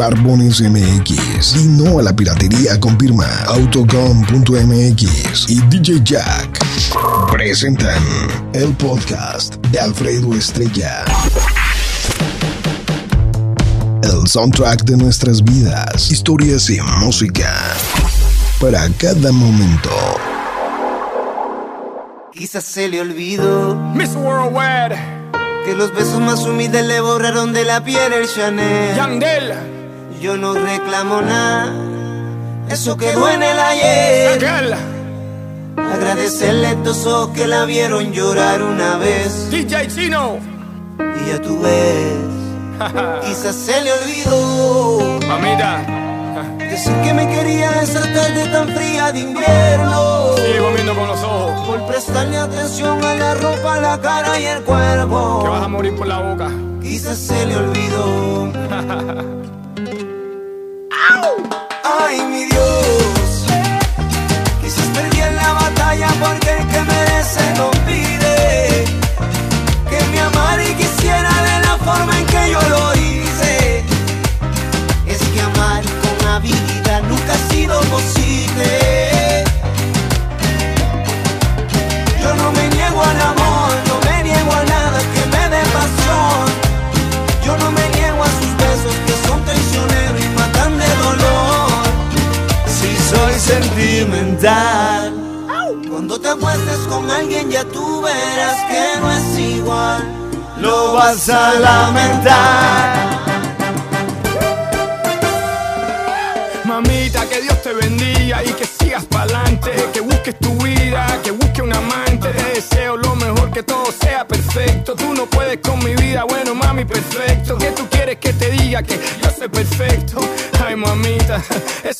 Barbones 0.00 0.62
MX. 0.62 1.56
Y 1.56 1.66
no 1.66 1.98
a 1.98 2.02
la 2.02 2.16
piratería 2.16 2.80
con 2.80 2.98
firma 2.98 3.26
Autocom.mx 3.48 5.50
y 5.50 5.60
DJ 5.68 6.00
Jack. 6.02 6.58
Presentan 7.30 8.02
el 8.54 8.74
podcast 8.76 9.56
de 9.66 9.78
Alfredo 9.78 10.32
Estrella. 10.32 11.04
El 14.02 14.26
soundtrack 14.26 14.84
de 14.84 14.96
nuestras 14.96 15.44
vidas, 15.44 16.10
historias 16.10 16.70
y 16.70 16.80
música. 17.00 17.52
Para 18.58 18.88
cada 18.96 19.32
momento. 19.32 19.90
Quizás 22.32 22.64
se 22.64 22.88
le 22.88 23.02
olvidó 23.02 23.74
Miss 23.94 24.14
Worldwide, 24.14 24.96
que 25.66 25.74
los 25.76 25.94
besos 25.94 26.20
más 26.20 26.40
humildes 26.46 26.86
le 26.86 27.02
borraron 27.02 27.52
de 27.52 27.66
la 27.66 27.84
piel 27.84 28.14
el 28.14 28.26
Chanel. 28.26 28.96
Yandel, 28.96 29.79
Yo 30.20 30.36
no 30.36 30.52
reclamo 30.52 31.22
nada, 31.22 31.72
eso 32.68 32.94
quedó 32.98 33.26
en 33.30 33.42
el 33.42 33.58
ayer. 33.58 34.46
Agradecerle 35.76 36.66
a 36.66 36.70
estos 36.72 37.06
ojos 37.06 37.30
que 37.34 37.46
la 37.46 37.64
vieron 37.64 38.12
llorar 38.12 38.62
una 38.62 38.96
vez. 38.98 39.50
DJ 39.50 39.88
Chino, 39.88 40.38
Y 40.98 41.30
ya 41.30 41.40
tú 41.40 41.58
ves, 41.60 42.12
quizás 43.24 43.56
se 43.56 43.80
le 43.80 43.92
olvidó 43.92 45.18
mamita, 45.26 45.80
decir 46.58 46.94
que 47.02 47.14
me 47.14 47.26
quería 47.26 47.80
esa 47.80 48.00
tarde 48.00 48.46
tan 48.52 48.68
fría 48.68 49.12
de 49.12 49.20
invierno. 49.20 50.36
sigue 50.36 50.58
comiendo 50.58 50.94
con 50.94 51.06
los 51.08 51.22
ojos, 51.22 51.66
Por 51.66 51.86
prestarle 51.86 52.36
atención 52.36 53.02
a 53.02 53.14
la 53.14 53.34
ropa, 53.36 53.80
la 53.80 53.98
cara 53.98 54.38
y 54.38 54.44
el 54.44 54.62
que 54.64 54.70
vas 54.70 54.98
a 54.98 55.06
cuerpo. 55.06 55.68
morir 55.70 55.96
por 55.96 56.06
la 56.06 56.18
boca. 56.18 56.50
Quizás 56.82 57.16
se 57.16 57.46
le 57.46 57.56
olvidó. 57.56 58.52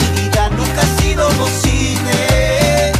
habilidad 0.00 0.50
nunca 0.50 0.80
ha 0.82 1.02
sido 1.02 1.28
posible. 1.28 2.92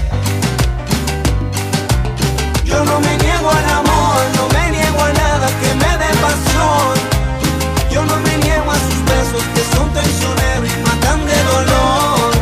Yo 2.65 2.85
no 2.85 3.01
me 3.01 3.17
niego 3.19 3.51
al 3.51 3.65
amor, 3.81 4.21
no 4.37 4.49
me 4.55 4.71
niego 4.71 5.01
a 5.01 5.13
nada 5.13 5.49
que 5.61 5.75
me 5.75 5.99
dé 6.03 6.11
pasión. 6.27 6.95
Yo 7.91 8.05
no 8.05 8.17
me 8.21 8.37
niego 8.39 8.71
a 8.71 8.79
sus 8.87 9.05
besos 9.13 9.43
que 9.55 9.77
son 9.77 9.93
traicioneros 9.93 10.69
y 10.69 10.83
matan 10.89 11.27
de 11.27 11.39
dolor. 11.55 12.33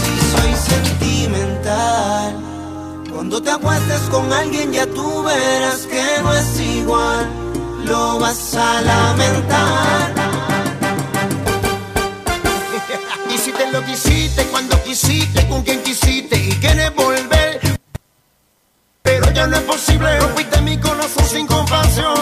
Si 0.00 0.12
soy 0.32 0.52
sentimental, 0.72 2.36
cuando 3.12 3.42
te 3.42 3.50
acuestes 3.50 4.00
con 4.10 4.32
alguien 4.32 4.72
ya 4.72 4.86
tú 4.86 5.22
verás 5.22 5.86
que 5.86 6.22
no 6.22 6.32
es 6.32 6.60
igual. 6.60 7.26
Lo 7.84 8.18
vas 8.18 8.54
a 8.54 8.82
lamentar. 8.82 10.17
Con 15.48 15.62
quien 15.62 15.82
quisiste 15.82 16.36
y 16.36 16.50
quieres 16.56 16.94
volver. 16.94 17.60
Pero 19.02 19.30
ya 19.32 19.46
no 19.46 19.56
es 19.56 19.62
posible. 19.62 20.18
Rompiste 20.18 20.60
mi 20.62 20.76
corazón 20.78 21.24
sin 21.24 21.46
compasión. 21.46 22.14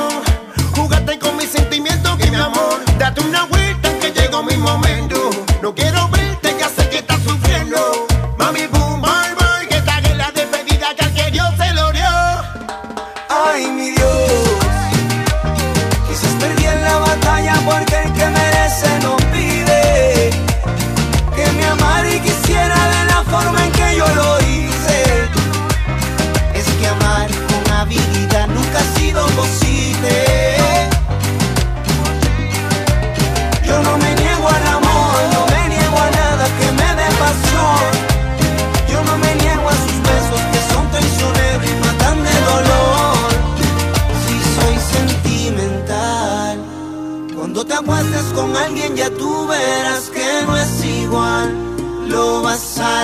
Jugaste 0.75 1.19
con 1.19 1.37
mis 1.37 1.49
sentimientos, 1.49 1.76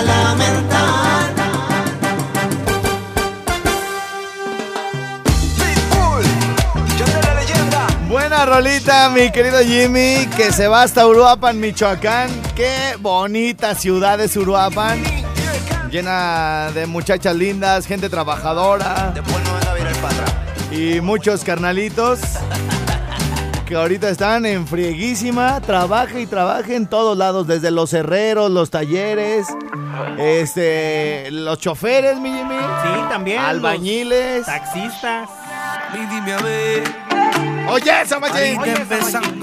lamentar. 0.05 0.93
Buena 8.09 8.45
rolita, 8.45 9.09
mi 9.09 9.31
querido 9.31 9.59
Jimmy, 9.59 10.27
que 10.37 10.51
se 10.51 10.67
va 10.67 10.83
hasta 10.83 11.07
Uruapan, 11.07 11.59
Michoacán. 11.59 12.29
Qué 12.55 12.95
bonita 12.99 13.73
ciudad 13.73 14.19
es 14.21 14.37
Uruapan. 14.37 15.03
Llena 15.89 16.69
de 16.73 16.85
muchachas 16.85 17.35
lindas, 17.35 17.85
gente 17.85 18.09
trabajadora 18.09 19.13
y 20.71 21.01
muchos 21.01 21.43
carnalitos 21.43 22.19
que 23.73 23.79
ahorita 23.79 24.09
están 24.09 24.45
en 24.45 24.67
frieguísima. 24.67 25.59
Trabaja 25.59 26.19
y 26.19 26.27
trabaja 26.27 26.73
en 26.75 26.85
todos 26.85 27.17
lados, 27.17 27.47
desde 27.47 27.71
los 27.71 27.91
herreros, 27.91 28.51
los 28.51 28.69
talleres, 28.69 29.47
este, 30.19 31.31
los 31.31 31.57
choferes, 31.57 32.19
mi 32.19 32.29
Jimmy. 32.29 32.53
Sí, 32.55 32.99
también. 33.09 33.39
Albañiles. 33.39 34.45
Taxistas. 34.45 35.27
Y 35.95 36.05
dime 36.05 36.33
a 36.33 36.41
ver, 36.43 36.83
Oye, 37.69 38.01
esa 38.03 38.19
machín. 38.19 38.37
ahí 38.37 38.57
te 38.59 38.71
empezando 38.73 39.42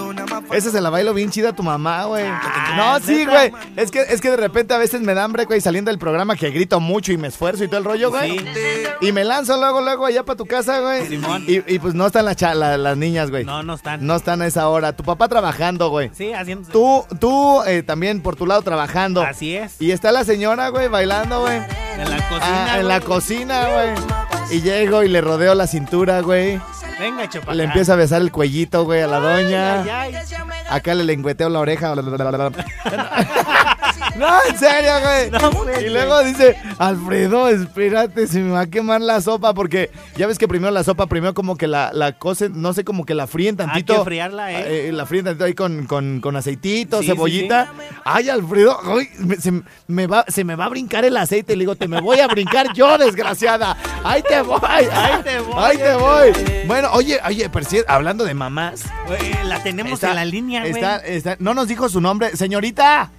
Esa 0.52 0.70
se 0.70 0.80
la 0.80 0.90
bailo 0.90 1.14
bien 1.14 1.30
chida 1.30 1.50
a 1.50 1.52
tu 1.52 1.62
mamá, 1.62 2.04
güey. 2.04 2.24
No, 2.76 2.98
sí, 3.00 3.24
güey. 3.24 3.52
Es 3.76 3.90
que, 3.90 4.00
es 4.02 4.20
que 4.20 4.30
de 4.30 4.36
repente 4.36 4.74
a 4.74 4.78
veces 4.78 5.00
me 5.00 5.14
da 5.14 5.24
hambre, 5.24 5.44
güey, 5.44 5.60
saliendo 5.60 5.90
del 5.90 5.98
programa 5.98 6.36
que 6.36 6.50
grito 6.50 6.80
mucho 6.80 7.12
y 7.12 7.16
me 7.16 7.28
esfuerzo 7.28 7.64
y 7.64 7.68
todo 7.68 7.78
el 7.78 7.84
rollo, 7.84 8.10
güey. 8.10 8.38
Sí. 8.38 8.44
Y 9.00 9.12
me 9.12 9.24
lanzo 9.24 9.56
luego, 9.58 9.80
luego 9.80 10.06
allá 10.06 10.24
para 10.24 10.36
tu 10.36 10.46
casa, 10.46 10.80
güey. 10.80 11.06
Simón. 11.08 11.44
Y, 11.46 11.62
y 11.72 11.78
pues 11.78 11.94
no 11.94 12.06
están 12.06 12.24
las 12.24 12.36
cha- 12.36 12.54
la- 12.54 12.76
las 12.76 12.96
niñas, 12.96 13.30
güey. 13.30 13.44
No, 13.44 13.62
no 13.62 13.74
están. 13.74 14.06
No 14.06 14.16
están 14.16 14.42
a 14.42 14.46
esa 14.46 14.68
hora. 14.68 14.94
Tu 14.94 15.02
papá 15.04 15.28
trabajando, 15.28 15.88
güey. 15.90 16.10
Sí, 16.14 16.32
haciendo. 16.32 16.68
Tú, 16.70 17.04
tú 17.18 17.62
eh, 17.66 17.82
también 17.82 18.20
por 18.20 18.36
tu 18.36 18.46
lado 18.46 18.62
trabajando. 18.62 19.22
Así 19.22 19.56
es. 19.56 19.80
Y 19.80 19.90
está 19.92 20.12
la 20.12 20.24
señora, 20.24 20.68
güey, 20.70 20.88
bailando, 20.88 21.40
güey. 21.42 21.58
En 21.98 22.10
la 22.10 22.16
cocina. 22.28 22.72
Ah, 22.74 22.80
en 22.80 22.88
la 22.88 22.98
güey. 22.98 23.08
cocina, 23.08 23.68
güey. 23.68 23.90
Y 24.58 24.62
llego 24.62 25.02
y 25.04 25.08
le 25.08 25.20
rodeo 25.20 25.54
la 25.54 25.66
cintura, 25.66 26.20
güey. 26.22 26.60
Venga, 27.00 27.28
chupa. 27.30 27.54
Le 27.54 27.64
empiezo 27.64 27.94
a 27.94 27.96
besar 27.96 28.20
el 28.20 28.30
cuellito, 28.30 28.84
güey, 28.84 29.00
a 29.00 29.06
la 29.06 29.18
doña. 29.18 29.82
Ay, 29.82 30.14
ay. 30.14 30.14
Acá 30.68 30.94
le 30.94 31.04
lengüeteo 31.04 31.48
la 31.48 31.60
oreja. 31.60 31.94
No, 34.20 34.38
en 34.48 34.58
serio, 34.58 34.92
güey. 35.02 35.30
No, 35.30 35.80
y 35.80 35.88
luego 35.88 36.22
dice, 36.22 36.56
Alfredo, 36.78 37.48
espérate, 37.48 38.26
se 38.26 38.40
me 38.40 38.50
va 38.52 38.60
a 38.60 38.66
quemar 38.66 39.00
la 39.00 39.20
sopa. 39.20 39.54
Porque 39.54 39.90
ya 40.16 40.26
ves 40.26 40.38
que 40.38 40.46
primero 40.46 40.70
la 40.72 40.84
sopa, 40.84 41.06
primero 41.06 41.32
como 41.34 41.56
que 41.56 41.66
la, 41.66 41.90
la 41.94 42.12
cocen, 42.18 42.60
no 42.60 42.72
sé, 42.72 42.84
como 42.84 43.06
que 43.06 43.14
la 43.14 43.26
fríen 43.26 43.56
tantito. 43.56 43.94
Hay 43.94 43.98
que 44.00 44.04
friarla, 44.04 44.52
¿eh? 44.52 44.88
Eh, 44.88 44.92
la 44.92 45.06
fríen 45.06 45.24
tantito 45.24 45.44
ahí 45.44 45.54
con, 45.54 45.86
con, 45.86 46.20
con 46.20 46.36
aceitito, 46.36 46.98
Sí, 47.00 47.06
sí, 47.06 47.10
cebollita. 47.12 47.72
Ay, 48.04 48.28
Alfredo, 48.28 48.78
me- 49.18 49.36
se, 49.36 49.62
me 49.88 50.06
va, 50.06 50.24
se 50.28 50.44
me 50.44 50.54
va 50.54 50.66
a 50.66 50.68
brincar 50.68 51.04
el 51.04 51.16
aceite. 51.16 51.56
Le 51.56 51.60
digo, 51.62 51.74
te 51.76 51.88
me 51.88 52.00
voy 52.00 52.20
a 52.20 52.26
brincar 52.26 52.72
yo, 52.74 52.98
desgraciada. 52.98 53.76
Ahí 54.04 54.22
te 54.22 54.40
voy. 54.42 54.60
Ahí 54.62 55.22
te 55.24 55.38
voy, 55.40 55.54
Ahí 55.56 55.76
te 55.78 55.94
voy. 55.94 56.32
Bueno, 56.66 56.88
oye, 56.92 57.18
oye, 57.26 57.48
pero 57.50 57.64
sí, 57.66 57.78
hablando 57.88 58.24
de 58.24 58.34
mamás. 58.34 58.84
La 59.44 59.62
tenemos 59.62 59.92
Está- 59.94 60.10
en 60.10 60.14
la 60.16 60.24
línea, 60.24 60.60
güey. 60.60 60.72
está- 60.72 60.96
está- 60.98 61.36
no 61.38 61.54
nos 61.54 61.68
dijo 61.68 61.88
su 61.88 62.00
nombre. 62.00 62.36
Señorita. 62.36 63.10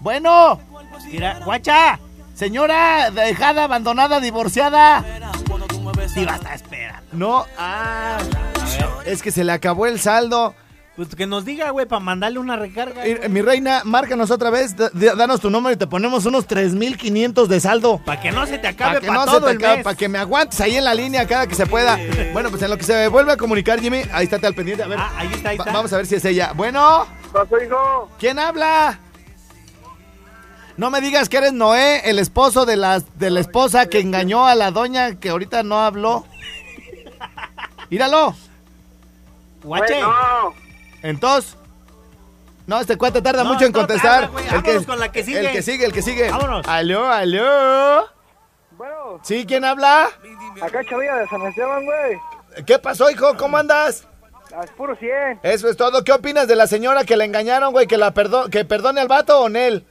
Bueno. 0.00 0.60
Mira, 1.10 1.40
guacha. 1.44 1.98
Señora, 2.34 3.10
dejada, 3.10 3.64
abandonada, 3.64 4.20
divorciada. 4.20 5.04
Sí, 6.12 6.24
va 6.24 6.32
a 6.34 6.36
estar 6.36 6.54
esperando. 6.54 7.02
No. 7.12 7.46
Ah. 7.58 8.18
Es 9.06 9.22
que 9.22 9.30
se 9.30 9.44
le 9.44 9.52
acabó 9.52 9.86
el 9.86 9.98
saldo. 10.00 10.54
Pues 10.96 11.14
que 11.14 11.26
nos 11.26 11.44
diga, 11.44 11.68
güey, 11.70 11.84
para 11.84 12.00
mandarle 12.00 12.38
una 12.38 12.56
recarga. 12.56 13.02
Mi 13.28 13.42
reina, 13.42 13.82
márcanos 13.84 14.30
otra 14.30 14.48
vez. 14.48 14.74
da- 14.76 14.88
da- 14.94 15.14
Danos 15.14 15.40
tu 15.40 15.50
número 15.50 15.74
y 15.74 15.76
te 15.76 15.86
ponemos 15.86 16.24
unos 16.24 16.46
3,500 16.46 17.50
de 17.50 17.60
saldo. 17.60 17.98
Para 18.04 18.20
que 18.20 18.32
no 18.32 18.46
se 18.46 18.52
te 18.58 18.72
Para 18.72 18.90
acabe 18.92 19.00
que 19.00 19.06
para 19.08 19.24
no 19.26 19.32
se 19.32 19.40
te 19.42 19.50
el 19.50 19.56
acabe, 19.58 19.82
para 19.82 19.96
que 19.96 20.08
me 20.08 20.18
aguantes 20.18 20.58
ahí 20.62 20.76
en 20.76 20.84
la 20.84 20.94
línea 20.94 21.26
cada 21.26 21.46
que 21.46 21.54
se 21.54 21.66
pueda. 21.66 21.98
Bueno, 22.32 22.48
pues 22.48 22.62
en 22.62 22.70
lo 22.70 22.78
que 22.78 22.84
se 22.84 23.08
vuelve 23.08 23.32
a 23.32 23.36
comunicar, 23.36 23.78
Jimmy, 23.78 24.02
ahí 24.10 24.24
estate 24.24 24.46
al 24.46 24.54
pendiente. 24.54 24.84
A 24.84 24.86
ver, 24.88 24.98
Ah, 24.98 25.10
ahí 25.18 25.28
está, 25.34 25.50
ahí 25.50 25.58
va- 25.58 25.64
está. 25.64 25.76
vamos 25.76 25.92
a 25.92 25.96
ver 25.98 26.06
si 26.06 26.14
es 26.14 26.24
ella. 26.24 26.52
Bueno. 26.54 27.06
pasó, 27.30 27.62
hijo? 27.62 28.10
¿Quién 28.18 28.38
habla? 28.38 28.98
No 30.76 30.90
me 30.90 31.00
digas 31.00 31.28
que 31.28 31.38
eres 31.38 31.52
Noé, 31.52 32.02
el 32.10 32.18
esposo 32.18 32.66
de 32.66 32.76
la, 32.76 33.00
de 33.14 33.30
la 33.30 33.40
esposa 33.40 33.86
que 33.86 34.00
engañó 34.00 34.46
a 34.46 34.54
la 34.54 34.70
doña 34.70 35.14
que 35.18 35.30
ahorita 35.30 35.62
no 35.62 35.80
habló. 35.80 36.26
Míralo. 37.90 38.34
Guache. 39.62 40.00
no. 40.00 40.54
Entonces. 41.02 41.56
No, 42.66 42.80
este 42.80 42.96
cuate 42.96 43.22
tarda 43.22 43.44
No, 43.44 43.52
mucho 43.52 43.64
en 43.64 43.72
contestar. 43.72 44.22
tarda, 44.22 44.32
güey. 44.32 44.46
Vámonos 44.48 44.86
con 44.86 44.98
la 44.98 45.12
que 45.12 45.24
sigue. 45.24 45.38
El 45.40 45.52
que 45.52 45.62
sigue, 45.62 45.86
el 45.86 45.92
que 45.92 46.02
sigue. 46.02 46.30
Vámonos. 46.30 46.66
Aló, 46.66 47.06
aló. 47.10 48.06
Bueno, 48.72 49.20
¿Sí? 49.22 49.46
¿Quién 49.46 49.64
habla? 49.64 50.08
acá 50.60 50.84
Chavilla 50.84 51.14
de 51.16 51.28
San 51.28 51.42
Esteban, 51.42 51.84
güey. 51.84 52.64
¿Qué 52.66 52.78
pasó, 52.78 53.08
hijo? 53.10 53.36
¿Cómo 53.36 53.56
andas? 53.56 54.06
Es 54.62 54.70
puro 54.72 54.96
100. 54.96 55.40
Eso 55.42 55.68
es 55.68 55.76
todo. 55.76 56.02
¿Qué 56.04 56.12
opinas 56.12 56.48
de 56.48 56.56
la 56.56 56.66
señora 56.66 57.04
que 57.04 57.16
la 57.16 57.24
engañaron, 57.24 57.72
güey? 57.72 57.86
¿Que 57.86 57.96
la 57.96 58.12
perdo 58.12 58.48
que 58.50 58.64
perdone 58.64 59.00
al 59.00 59.08
vato 59.08 59.40
o 59.40 59.48
Nel? 59.48 59.86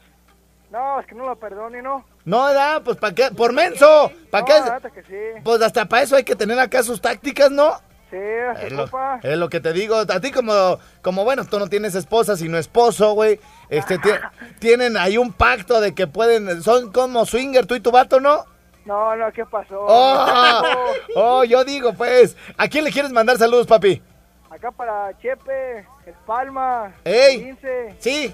No, 0.75 0.99
es 0.99 1.05
que 1.07 1.15
no 1.15 1.25
lo 1.25 1.37
perdone, 1.37 1.81
¿no? 1.81 2.03
No, 2.25 2.53
da, 2.53 2.81
pues 2.83 2.97
¿para 2.97 3.15
qué? 3.15 3.29
Por 3.31 3.53
menso. 3.53 4.11
¿Para 4.29 4.41
no, 4.41 4.81
qué? 4.81 4.91
que 4.91 5.03
sí. 5.03 5.41
Pues 5.41 5.61
hasta 5.61 5.85
para 5.85 6.03
eso 6.03 6.17
hay 6.17 6.25
que 6.25 6.35
tener 6.35 6.59
acá 6.59 6.83
sus 6.83 6.99
tácticas, 6.99 7.49
¿no? 7.49 7.79
Sí, 8.09 8.17
Es 8.61 8.73
lo, 8.73 8.89
es 9.23 9.37
lo 9.37 9.47
que 9.49 9.61
te 9.61 9.71
digo. 9.71 9.95
A 9.95 10.19
ti 10.19 10.31
como, 10.33 10.77
como 11.01 11.23
bueno, 11.23 11.45
tú 11.45 11.59
no 11.59 11.67
tienes 11.67 11.95
esposa, 11.95 12.35
sino 12.35 12.57
esposo, 12.57 13.13
güey. 13.13 13.39
Este, 13.69 13.97
ti- 13.99 14.09
tienen 14.59 14.97
ahí 14.97 15.17
un 15.17 15.31
pacto 15.31 15.79
de 15.79 15.95
que 15.95 16.07
pueden, 16.07 16.61
son 16.61 16.91
como 16.91 17.25
swinger, 17.25 17.65
tú 17.65 17.75
y 17.75 17.79
tu 17.79 17.91
vato, 17.91 18.19
¿no? 18.19 18.43
No, 18.83 19.15
no, 19.15 19.31
¿qué 19.31 19.45
pasó? 19.45 19.79
Oh, 19.87 20.93
oh, 21.15 21.43
yo 21.45 21.63
digo, 21.63 21.93
pues, 21.93 22.35
¿a 22.57 22.67
quién 22.67 22.83
le 22.83 22.91
quieres 22.91 23.11
mandar 23.13 23.37
saludos, 23.37 23.65
papi? 23.65 24.01
Acá 24.49 24.71
para 24.71 25.17
Chepe, 25.19 25.79
el 26.05 26.13
Palma, 26.25 26.93
Ey. 27.05 27.35
el 27.37 27.45
Lince, 27.45 27.95
Sí, 27.99 28.25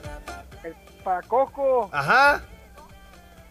el 0.50 0.50
para 1.03 1.21
Coco. 1.23 1.89
ajá. 1.91 2.41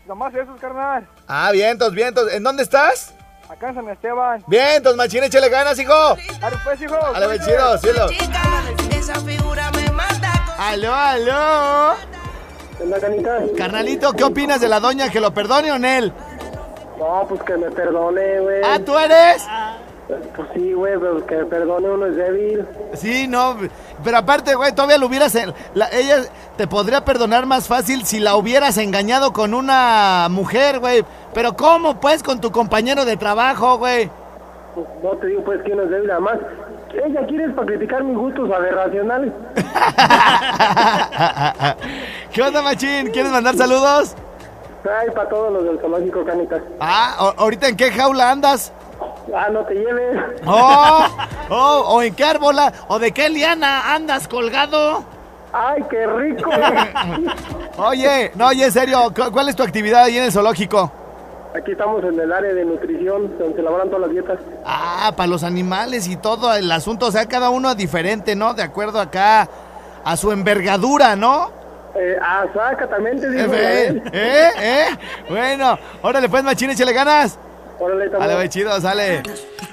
Nomás 0.06 0.34
esos, 0.34 0.58
carnal. 0.60 1.06
Ah, 1.28 1.50
vientos, 1.52 1.92
vientos. 1.94 2.32
¿En 2.32 2.42
dónde 2.42 2.62
estás? 2.64 3.14
Acá 3.48 3.68
en 3.68 3.74
San 3.76 3.88
Esteban. 3.88 4.42
Vientos, 4.48 4.96
machín, 4.96 5.22
échale 5.22 5.48
ganas, 5.48 5.78
hijo. 5.78 5.92
Arre, 5.92 6.56
pues, 6.64 6.80
hijo. 6.80 6.96
A 6.96 7.20
la 7.20 7.26
cuídate. 7.26 7.50
chido, 7.50 7.78
cielo. 7.78 8.06
Esa 8.90 9.14
figura 9.20 9.70
me 9.72 9.90
mata 9.90 10.32
Aló, 10.58 10.92
aló. 10.94 11.94
Carnalito, 13.56 14.12
¿qué 14.14 14.24
opinas 14.24 14.60
de 14.60 14.68
la 14.68 14.80
doña 14.80 15.10
que 15.10 15.20
lo 15.20 15.32
perdone 15.32 15.70
o 15.70 15.78
Nel? 15.78 16.12
No, 16.98 17.26
pues 17.28 17.42
que 17.42 17.56
me 17.56 17.70
perdone, 17.70 18.40
güey. 18.40 18.62
Ah, 18.64 18.78
¿tú 18.84 18.98
eres? 18.98 19.46
Pues 20.36 20.48
sí, 20.54 20.72
güey, 20.72 20.94
pero 20.98 21.24
que 21.26 21.36
perdone 21.44 21.90
uno 21.90 22.06
es 22.06 22.16
débil. 22.16 22.66
Sí, 22.94 23.26
no, 23.28 23.56
pero 24.02 24.18
aparte, 24.18 24.54
güey, 24.54 24.72
todavía 24.74 24.98
lo 24.98 25.06
hubieras... 25.06 25.36
la- 25.74 25.88
ella 25.92 26.22
te 26.56 26.66
podría 26.66 27.04
perdonar 27.04 27.46
más 27.46 27.68
fácil 27.68 28.04
si 28.04 28.18
la 28.20 28.36
hubieras 28.36 28.76
engañado 28.78 29.32
con 29.32 29.54
una 29.54 30.28
mujer, 30.30 30.78
güey. 30.80 31.04
Pero 31.34 31.54
¿cómo, 31.56 32.00
pues, 32.00 32.22
con 32.22 32.40
tu 32.40 32.50
compañero 32.50 33.04
de 33.04 33.16
trabajo, 33.16 33.78
güey? 33.78 34.10
Pues, 34.74 34.86
no 35.02 35.10
te 35.10 35.26
digo, 35.28 35.44
pues, 35.44 35.62
que 35.62 35.72
uno 35.72 35.82
es 35.84 35.90
débil. 35.90 36.10
Además, 36.10 36.38
ella 37.06 37.26
quiere 37.26 37.48
para 37.50 37.66
criticar 37.68 38.02
mis 38.02 38.16
gustos 38.16 38.50
aberracionales. 38.50 39.32
¿Qué 42.32 42.42
onda, 42.42 42.62
machín? 42.62 43.10
¿Quieres 43.12 43.30
mandar 43.32 43.56
saludos? 43.56 44.14
Ay, 44.84 45.08
para 45.14 45.28
todos 45.28 45.52
los 45.52 45.64
del 45.64 45.78
zoológico, 45.78 46.24
canitas. 46.24 46.62
Ah, 46.80 47.16
¿o- 47.20 47.34
¿ahorita 47.42 47.68
en 47.68 47.76
qué 47.76 47.90
jaula 47.92 48.30
andas? 48.30 48.72
Ah, 49.34 49.48
no 49.50 49.60
te 49.64 49.74
lleves. 49.74 50.18
Oh, 50.46 51.06
oh, 51.50 51.84
o 51.88 52.02
en 52.02 52.14
qué 52.14 52.24
árbola, 52.24 52.72
o 52.88 52.98
de 52.98 53.12
qué 53.12 53.28
liana 53.28 53.94
andas 53.94 54.26
colgado. 54.28 55.04
Ay, 55.52 55.82
qué 55.90 56.06
rico. 56.06 56.48
Oye, 57.78 58.30
no, 58.34 58.48
oye, 58.48 58.66
en 58.66 58.72
serio, 58.72 59.12
¿cu- 59.14 59.32
¿cuál 59.32 59.48
es 59.48 59.56
tu 59.56 59.62
actividad 59.62 60.04
ahí 60.04 60.18
en 60.18 60.24
el 60.24 60.32
zoológico? 60.32 60.92
Aquí 61.56 61.72
estamos 61.72 62.04
en 62.04 62.20
el 62.20 62.32
área 62.32 62.52
de 62.54 62.64
nutrición, 62.64 63.36
donde 63.38 63.54
se 63.54 63.60
elaboran 63.60 63.88
todas 63.88 64.02
las 64.02 64.10
dietas. 64.10 64.38
Ah, 64.64 65.12
para 65.16 65.26
los 65.26 65.42
animales 65.42 66.06
y 66.06 66.16
todo 66.16 66.54
el 66.54 66.70
asunto, 66.70 67.06
o 67.06 67.10
sea, 67.10 67.26
cada 67.26 67.50
uno 67.50 67.74
diferente, 67.74 68.36
¿no? 68.36 68.54
De 68.54 68.62
acuerdo 68.62 69.00
acá 69.00 69.48
a 70.04 70.16
su 70.16 70.30
envergadura, 70.30 71.16
¿no? 71.16 71.50
Eh, 71.96 72.16
ah, 72.22 72.44
exactamente, 72.72 73.26
Eh, 73.26 73.30
dijo 73.30 73.52
eh, 73.54 74.02
eh, 74.12 74.50
eh. 74.60 74.86
Bueno, 75.28 75.76
órale 76.02 76.28
pues, 76.28 76.44
machín, 76.44 76.70
échale 76.70 76.92
ganas. 76.92 77.36
Órale, 77.80 78.34
güey, 78.34 78.48
chido, 78.48 78.78
sale. 78.80 79.22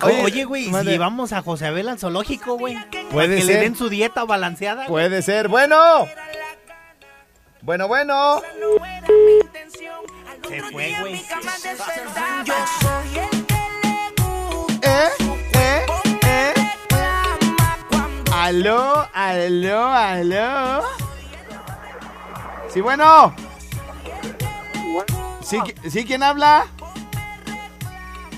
Oye, 0.01 0.45
güey, 0.45 0.65
si 0.65 0.71
mande. 0.71 0.91
llevamos 0.91 1.33
a 1.33 1.41
José 1.41 1.67
Abel 1.67 1.89
al 1.89 1.99
zoológico, 1.99 2.57
güey. 2.57 2.77
Puede 3.11 3.27
para 3.27 3.27
que 3.27 3.41
ser. 3.41 3.55
le 3.55 3.61
den 3.61 3.75
su 3.75 3.89
dieta 3.89 4.23
balanceada. 4.23 4.87
güey. 4.87 5.07
Puede 5.09 5.21
ser, 5.21 5.47
bueno. 5.49 6.07
Bueno, 7.61 7.87
bueno. 7.87 8.41
Se 10.47 10.61
fue, 10.71 10.95
güey. 11.01 11.15
¿Eh? 14.81 15.09
¿Eh? 15.53 15.85
¿Eh? 16.25 16.53
Aló, 18.31 19.07
aló, 19.13 19.85
aló. 19.89 20.83
Sí, 22.73 22.79
bueno. 22.81 23.35
Sí, 25.43 25.59
¿sí 25.89 26.05
quién 26.05 26.23
habla? 26.23 26.67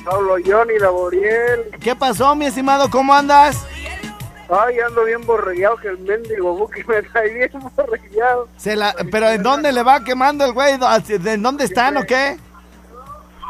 Pablo 0.03 0.35
Johnny 0.45 0.77
Laboriel. 0.79 1.71
¿Qué 1.79 1.95
pasó, 1.95 2.35
mi 2.35 2.45
estimado? 2.45 2.89
¿Cómo 2.89 3.13
andas? 3.13 3.65
Ay, 4.49 4.79
ando 4.79 5.03
bien 5.05 5.23
borregueado 5.25 5.77
que 5.77 5.89
el 5.89 5.99
mendigo 5.99 6.55
Buki 6.55 6.83
me 6.85 7.03
trae 7.03 7.31
bien 7.33 7.51
borregueado. 7.75 8.47
Se 8.57 8.75
la, 8.75 8.95
¿Pero 9.11 9.29
en 9.29 9.43
dónde 9.43 9.71
le 9.71 9.83
va 9.83 10.03
quemando 10.03 10.45
el 10.45 10.53
güey? 10.53 10.77
¿De 10.77 11.37
dónde 11.37 11.65
están 11.65 11.97
o 11.97 12.03
qué? 12.03 12.37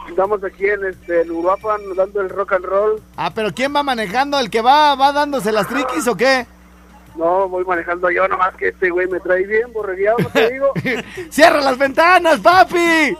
Estamos 0.09 0.43
aquí 0.43 0.65
en 0.65 0.85
este 0.85 1.21
en 1.21 1.31
Uruapan 1.31 1.79
dando 1.95 2.19
el 2.19 2.29
rock 2.29 2.53
and 2.53 2.65
roll. 2.65 3.01
Ah, 3.15 3.31
pero 3.33 3.53
¿quién 3.53 3.73
va 3.73 3.83
manejando? 3.83 4.39
¿El 4.39 4.49
que 4.49 4.61
va, 4.61 4.95
va 4.95 5.13
dándose 5.13 5.51
las 5.51 5.67
triquis 5.67 6.07
o 6.07 6.17
qué? 6.17 6.45
No, 7.15 7.47
voy 7.47 7.63
manejando 7.63 8.09
yo, 8.09 8.27
nomás 8.27 8.55
que 8.55 8.69
este 8.69 8.89
güey 8.89 9.07
me 9.07 9.19
trae 9.19 9.45
bien 9.45 9.71
borregueado, 9.71 10.17
¿no 10.19 10.29
te 10.29 10.51
digo? 10.51 10.73
¡Cierra 11.29 11.61
las 11.61 11.77
ventanas, 11.77 12.39
papi! 12.39 13.15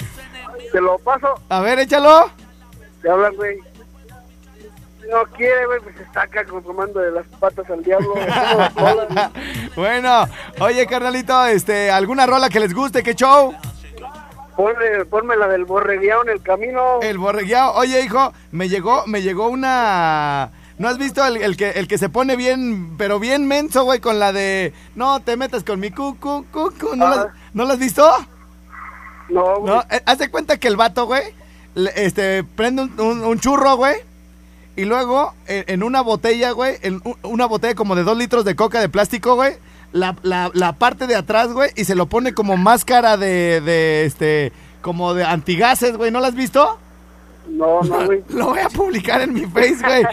Te 0.72 0.82
lo 0.82 0.98
paso, 1.00 1.36
A 1.50 1.62
ver, 1.62 1.80
échalo. 1.80 2.30
Te 3.02 3.10
hablan, 3.10 3.36
güey. 3.36 3.58
no 5.10 5.24
quiere, 5.36 5.66
güey, 5.66 5.80
pues 5.82 5.96
está 6.00 6.22
acá 6.24 6.44
conformando 6.46 7.00
de 7.00 7.12
las 7.12 7.26
patas 7.40 7.70
al 7.70 7.84
diablo. 7.84 8.14
Bueno, 9.76 10.28
oye, 10.60 10.86
carnalito, 10.88 11.46
este, 11.46 11.90
¿alguna 11.92 12.26
rola 12.26 12.50
que 12.50 12.60
les 12.60 12.74
guste? 12.74 13.02
¿Qué 13.04 13.16
show? 13.16 13.54
Ponme, 14.56 15.06
ponme 15.10 15.38
la 15.38 15.48
del 15.48 15.64
borregueado 15.66 16.24
en 16.24 16.30
el 16.30 16.42
camino. 16.42 17.00
El 17.02 17.18
borregueado. 17.18 17.74
Oye, 17.76 18.02
hijo, 18.02 18.34
me 18.52 18.68
llegó, 18.68 19.04
me 19.08 19.22
llegó 19.22 19.48
una. 19.48 20.50
¿No 20.78 20.88
has 20.90 20.98
visto 20.98 21.26
el, 21.26 21.38
el 21.38 21.56
que, 21.56 21.70
el 21.72 21.88
que 21.88 21.98
se 21.98 22.10
pone 22.10 22.36
bien, 22.36 22.98
pero 22.98 23.20
bien 23.20 23.48
menso, 23.48 23.84
güey, 23.86 24.00
con 24.02 24.20
la 24.20 24.34
de 24.34 24.74
no 24.96 25.22
te 25.22 25.38
metas 25.38 25.64
con 25.64 25.80
mi 25.80 25.92
cucu, 25.92 26.46
cucu? 26.52 26.96
¿No, 26.96 27.08
la, 27.08 27.22
Ah. 27.22 27.28
¿no 27.54 27.64
la 27.66 27.74
has 27.74 27.80
visto? 27.80 28.06
No, 29.30 29.60
güey. 29.60 29.74
No, 29.76 29.82
eh, 29.90 30.02
haz 30.06 30.18
de 30.18 30.30
cuenta 30.30 30.58
que 30.58 30.68
el 30.68 30.76
vato, 30.78 31.06
güey, 31.06 31.24
le- 31.24 31.39
este, 31.96 32.44
prende 32.44 32.84
un, 32.84 33.00
un- 33.00 33.24
un 33.24 33.40
churro, 33.40 33.76
güey, 33.78 33.96
y 34.76 34.86
luego 34.86 35.34
en, 35.48 35.64
en 35.68 35.84
una 35.84 36.02
botella, 36.02 36.52
güey, 36.52 36.78
en 36.82 37.02
una 37.24 37.46
botella 37.46 37.76
como 37.76 37.96
de 37.96 38.04
dos 38.04 38.18
litros 38.18 38.46
de 38.46 38.56
coca 38.56 38.80
de 38.80 38.90
plástico, 38.90 39.36
güey, 39.36 39.54
la, 39.92 40.16
la- 40.24 40.52
la 40.54 40.74
parte 40.74 41.08
de 41.08 41.16
atrás, 41.16 41.52
güey, 41.54 41.72
y 41.76 41.86
se 41.86 41.96
lo 41.96 42.06
pone 42.08 42.34
como 42.34 42.58
máscara 42.58 43.18
de, 43.18 43.62
de, 43.62 44.06
este, 44.06 44.52
como 44.82 45.14
de 45.14 45.24
antigases, 45.26 45.98
güey, 45.98 46.12
¿no 46.12 46.20
la 46.20 46.28
has 46.28 46.36
visto? 46.36 46.78
No, 47.50 47.82
no, 47.82 48.06
güey. 48.06 48.24
Lo 48.30 48.48
voy 48.48 48.60
a 48.60 48.70
publicar 48.70 49.22
en 49.22 49.34
mi 49.34 49.46
face, 49.46 49.78
güey. 49.84 50.04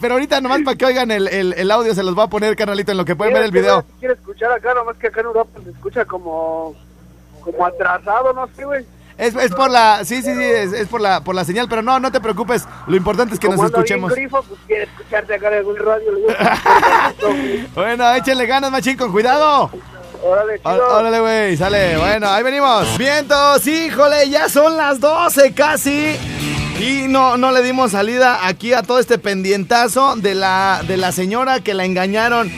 Pero 0.00 0.14
ahorita 0.14 0.40
nomás 0.40 0.62
para 0.64 0.76
que 0.78 0.86
oigan 0.86 1.10
el, 1.10 1.28
el- 1.28 1.52
el 1.52 1.70
audio 1.70 1.94
se 1.94 2.02
los 2.02 2.14
voy 2.14 2.24
a 2.24 2.28
poner, 2.28 2.56
carnalito, 2.56 2.92
en 2.92 2.98
lo 2.98 3.04
que 3.04 3.14
pueden 3.14 3.34
ver 3.34 3.42
el 3.44 3.50
video. 3.50 3.84
Quiero 3.98 4.14
escuchar 4.14 4.50
acá, 4.52 4.72
nomás 4.74 4.96
que 4.96 5.08
acá 5.08 5.20
en 5.20 5.26
Europa 5.26 5.60
se 5.62 5.70
escucha 5.70 6.04
como, 6.06 6.74
como 7.42 7.66
atrasado, 7.66 8.32
no 8.32 8.48
sé, 8.56 8.64
güey. 8.64 8.84
Es, 9.18 9.34
es 9.34 9.50
por 9.54 9.70
la, 9.70 10.04
sí, 10.04 10.16
sí, 10.22 10.34
sí, 10.34 10.42
es, 10.42 10.72
es 10.74 10.88
por 10.88 11.00
la, 11.00 11.22
por 11.22 11.34
la 11.34 11.44
señal, 11.44 11.68
pero 11.70 11.80
no, 11.80 11.98
no 11.98 12.12
te 12.12 12.20
preocupes. 12.20 12.64
Lo 12.86 12.96
importante 12.96 13.32
es 13.34 13.40
que 13.40 13.46
como 13.46 13.62
nos 13.62 13.70
escuchemos. 13.72 14.12
grifo, 14.12 14.42
pues 14.42 14.60
quiere 14.66 14.84
escucharte 14.84 15.34
acá 15.34 15.48
en 15.48 15.54
algún 15.54 15.76
radio. 15.76 16.12
Bueno, 17.74 18.14
échenle 18.14 18.46
ganas, 18.46 18.70
machín, 18.70 18.96
con 18.96 19.10
cuidado. 19.12 19.70
Órale, 20.22 20.60
Ó- 20.62 20.72
chido. 20.72 20.98
Órale, 20.98 21.20
güey, 21.20 21.56
sale. 21.56 21.96
Bueno, 21.96 22.28
ahí 22.28 22.42
venimos. 22.42 22.98
Vientos, 22.98 23.66
híjole, 23.66 24.28
ya 24.28 24.48
son 24.48 24.76
las 24.76 25.00
12 25.00 25.52
casi. 25.54 26.16
Y 26.78 27.06
no, 27.08 27.38
no 27.38 27.52
le 27.52 27.62
dimos 27.62 27.92
salida 27.92 28.46
aquí 28.46 28.74
a 28.74 28.82
todo 28.82 28.98
este 28.98 29.18
pendientazo 29.18 30.16
de 30.16 30.34
la, 30.34 30.82
de 30.86 30.98
la 30.98 31.10
señora 31.12 31.60
que 31.60 31.72
la 31.72 31.84
engañaron. 31.86 32.52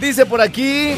Dice 0.00 0.26
por 0.26 0.40
aquí, 0.40 0.94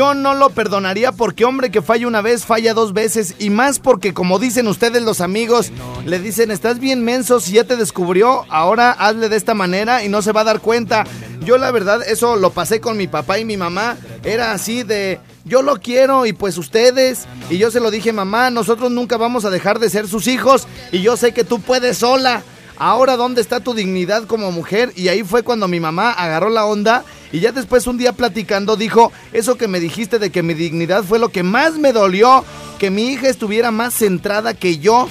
yo 0.00 0.14
no 0.14 0.32
lo 0.32 0.48
perdonaría 0.48 1.12
porque 1.12 1.44
hombre 1.44 1.70
que 1.70 1.82
falla 1.82 2.06
una 2.06 2.22
vez, 2.22 2.46
falla 2.46 2.72
dos 2.72 2.94
veces. 2.94 3.34
Y 3.38 3.50
más 3.50 3.78
porque 3.80 4.14
como 4.14 4.38
dicen 4.38 4.66
ustedes 4.66 5.02
los 5.02 5.20
amigos, 5.20 5.70
le 6.06 6.18
dicen, 6.18 6.50
estás 6.50 6.78
bien 6.78 7.04
menso, 7.04 7.38
si 7.38 7.52
ya 7.52 7.64
te 7.64 7.76
descubrió, 7.76 8.46
ahora 8.48 8.92
hazle 8.92 9.28
de 9.28 9.36
esta 9.36 9.52
manera 9.52 10.02
y 10.02 10.08
no 10.08 10.22
se 10.22 10.32
va 10.32 10.40
a 10.40 10.44
dar 10.44 10.60
cuenta. 10.60 11.04
Yo 11.44 11.58
la 11.58 11.70
verdad, 11.70 12.00
eso 12.08 12.36
lo 12.36 12.48
pasé 12.48 12.80
con 12.80 12.96
mi 12.96 13.08
papá 13.08 13.40
y 13.40 13.44
mi 13.44 13.58
mamá. 13.58 13.98
Era 14.24 14.52
así 14.52 14.84
de, 14.84 15.20
yo 15.44 15.60
lo 15.60 15.76
quiero 15.76 16.24
y 16.24 16.32
pues 16.32 16.56
ustedes. 16.56 17.26
Y 17.50 17.58
yo 17.58 17.70
se 17.70 17.80
lo 17.80 17.90
dije, 17.90 18.14
mamá, 18.14 18.48
nosotros 18.48 18.90
nunca 18.90 19.18
vamos 19.18 19.44
a 19.44 19.50
dejar 19.50 19.80
de 19.80 19.90
ser 19.90 20.08
sus 20.08 20.28
hijos. 20.28 20.66
Y 20.92 21.02
yo 21.02 21.18
sé 21.18 21.34
que 21.34 21.44
tú 21.44 21.60
puedes 21.60 21.98
sola. 21.98 22.42
Ahora, 22.82 23.18
¿dónde 23.18 23.42
está 23.42 23.60
tu 23.60 23.74
dignidad 23.74 24.24
como 24.24 24.52
mujer? 24.52 24.90
Y 24.96 25.08
ahí 25.08 25.22
fue 25.22 25.42
cuando 25.42 25.68
mi 25.68 25.80
mamá 25.80 26.12
agarró 26.12 26.48
la 26.48 26.64
onda 26.64 27.04
y 27.30 27.40
ya 27.40 27.52
después 27.52 27.86
un 27.86 27.98
día 27.98 28.14
platicando 28.14 28.74
dijo, 28.74 29.12
eso 29.34 29.58
que 29.58 29.68
me 29.68 29.80
dijiste 29.80 30.18
de 30.18 30.30
que 30.30 30.42
mi 30.42 30.54
dignidad 30.54 31.04
fue 31.04 31.18
lo 31.18 31.28
que 31.28 31.42
más 31.42 31.74
me 31.74 31.92
dolió, 31.92 32.42
que 32.78 32.88
mi 32.88 33.08
hija 33.08 33.28
estuviera 33.28 33.70
más 33.70 33.92
centrada 33.92 34.54
que 34.54 34.78
yo 34.78 35.10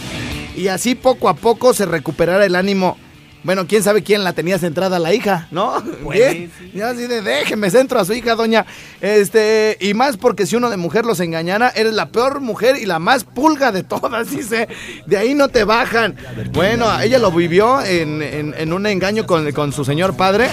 y 0.58 0.70
así 0.70 0.96
poco 0.96 1.30
a 1.30 1.36
poco 1.36 1.76
se 1.76 1.86
recuperara 1.86 2.44
el 2.44 2.56
ánimo. 2.56 2.98
Bueno, 3.43 3.65
quién 3.67 3.81
sabe 3.84 4.03
quién 4.03 4.24
la 4.24 4.34
tenía 4.34 4.60
centrada 4.60 5.00
la 5.00 5.13
hija, 5.13 5.48
¿no? 5.51 5.81
Pues, 6.03 6.19
Bien. 6.38 6.51
Ya 6.74 6.89
así 6.89 7.08
de 7.08 7.22
déjeme 7.22 7.69
centro 7.72 8.00
a 8.00 8.05
su 8.05 8.13
hija, 8.13 8.36
doña. 8.36 8.65
Este, 9.01 9.77
y 9.79 9.93
más 9.93 10.17
porque 10.17 10.46
si 10.46 10.55
uno 10.58 10.69
de 10.69 10.77
mujer 10.77 11.05
los 11.05 11.19
engañara, 11.22 11.69
eres 11.75 11.93
la 11.93 12.08
peor 12.10 12.41
mujer 12.41 12.75
y 12.77 12.86
la 12.86 13.00
más 13.00 13.24
pulga 13.24 13.72
de 13.72 13.84
todas, 13.84 14.29
dice. 14.36 14.67
De 15.05 15.17
ahí 15.17 15.34
no 15.36 15.48
te 15.48 15.63
bajan. 15.63 16.15
Bueno, 16.51 16.88
ella 17.00 17.17
lo 17.19 17.31
vivió 17.31 17.81
en, 17.81 18.22
en- 18.22 18.53
en 18.58 18.74
un 18.74 18.86
engaño 18.86 19.25
con, 19.25 19.51
con 19.53 19.72
su 19.72 19.86
señor 19.86 20.15
padre. 20.17 20.50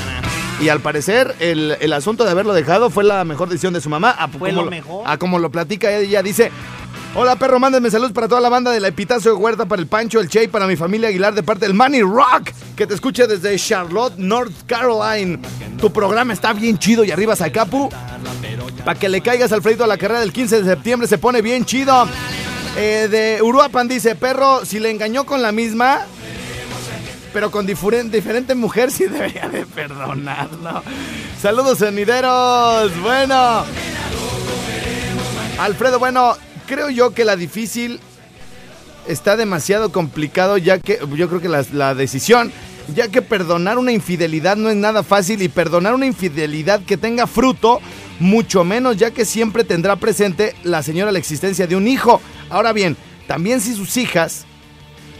Y 0.60 0.68
al 0.70 0.80
parecer, 0.80 1.34
el, 1.38 1.76
el 1.80 1.92
asunto 1.92 2.24
de 2.24 2.30
haberlo 2.30 2.54
dejado 2.54 2.88
fue 2.88 3.04
la 3.04 3.24
mejor 3.24 3.48
decisión 3.48 3.74
de 3.74 3.80
su 3.80 3.90
mamá. 3.90 4.10
A, 4.10 4.28
Fue 4.28 4.50
como 4.50 4.64
lo 4.64 4.70
mejor. 4.70 5.02
A 5.06 5.18
como 5.18 5.38
lo 5.38 5.50
platica 5.50 5.92
ella, 5.92 6.22
dice. 6.22 6.50
Hola 7.18 7.36
perro, 7.36 7.58
mándenme 7.58 7.90
saludos 7.90 8.12
para 8.12 8.28
toda 8.28 8.42
la 8.42 8.50
banda 8.50 8.70
de 8.70 8.78
la 8.78 8.88
Epitacio 8.88 9.30
de 9.30 9.38
Huerta, 9.38 9.64
para 9.64 9.80
el 9.80 9.88
Pancho, 9.88 10.20
el 10.20 10.28
Che, 10.28 10.48
para 10.48 10.66
mi 10.66 10.76
familia 10.76 11.08
Aguilar 11.08 11.32
de 11.32 11.42
parte 11.42 11.64
del 11.64 11.72
Manny 11.72 12.02
Rock, 12.02 12.50
que 12.76 12.86
te 12.86 12.92
escuche 12.92 13.26
desde 13.26 13.56
Charlotte, 13.58 14.18
North 14.18 14.52
Carolina. 14.66 15.38
Tu 15.80 15.90
programa 15.90 16.34
está 16.34 16.52
bien 16.52 16.78
chido 16.78 17.04
y 17.04 17.10
arriba 17.10 17.34
Zacapu. 17.34 17.88
Para 18.84 18.98
que 18.98 19.08
le 19.08 19.22
caigas 19.22 19.50
Alfredo 19.52 19.84
a 19.84 19.86
la 19.86 19.96
carrera 19.96 20.20
del 20.20 20.32
15 20.32 20.62
de 20.62 20.68
septiembre, 20.68 21.08
se 21.08 21.16
pone 21.16 21.40
bien 21.40 21.64
chido. 21.64 22.06
Eh, 22.76 23.08
de 23.10 23.42
Uruapan 23.42 23.88
dice, 23.88 24.14
perro, 24.14 24.66
si 24.66 24.78
le 24.78 24.90
engañó 24.90 25.24
con 25.24 25.40
la 25.40 25.52
misma, 25.52 26.00
pero 27.36 27.50
con 27.50 27.66
diferente, 27.66 28.54
mujer, 28.54 28.90
sí 28.90 29.04
debería 29.04 29.46
de 29.50 29.66
perdonarlo. 29.66 30.82
Saludos, 31.38 31.76
sonideros. 31.76 32.98
Bueno. 33.02 33.62
Alfredo, 35.58 35.98
bueno, 35.98 36.34
creo 36.66 36.88
yo 36.88 37.12
que 37.12 37.26
la 37.26 37.36
difícil 37.36 38.00
está 39.06 39.36
demasiado 39.36 39.92
complicado 39.92 40.56
ya 40.56 40.78
que 40.78 40.98
yo 41.14 41.28
creo 41.28 41.42
que 41.42 41.50
la 41.50 41.94
decisión, 41.94 42.50
ya 42.94 43.08
que 43.08 43.20
perdonar 43.20 43.76
una 43.76 43.92
infidelidad 43.92 44.56
no 44.56 44.70
es 44.70 44.76
nada 44.76 45.02
fácil 45.02 45.42
y 45.42 45.50
perdonar 45.50 45.92
una 45.92 46.06
infidelidad 46.06 46.80
que 46.86 46.96
tenga 46.96 47.26
fruto, 47.26 47.82
mucho 48.18 48.64
menos 48.64 48.96
ya 48.96 49.10
que 49.10 49.26
siempre 49.26 49.62
tendrá 49.62 49.96
presente 49.96 50.54
la 50.64 50.82
señora 50.82 51.12
la 51.12 51.18
existencia 51.18 51.66
de 51.66 51.76
un 51.76 51.86
hijo. 51.86 52.22
Ahora 52.48 52.72
bien, 52.72 52.96
también 53.26 53.60
si 53.60 53.74
sus 53.74 53.98
hijas 53.98 54.46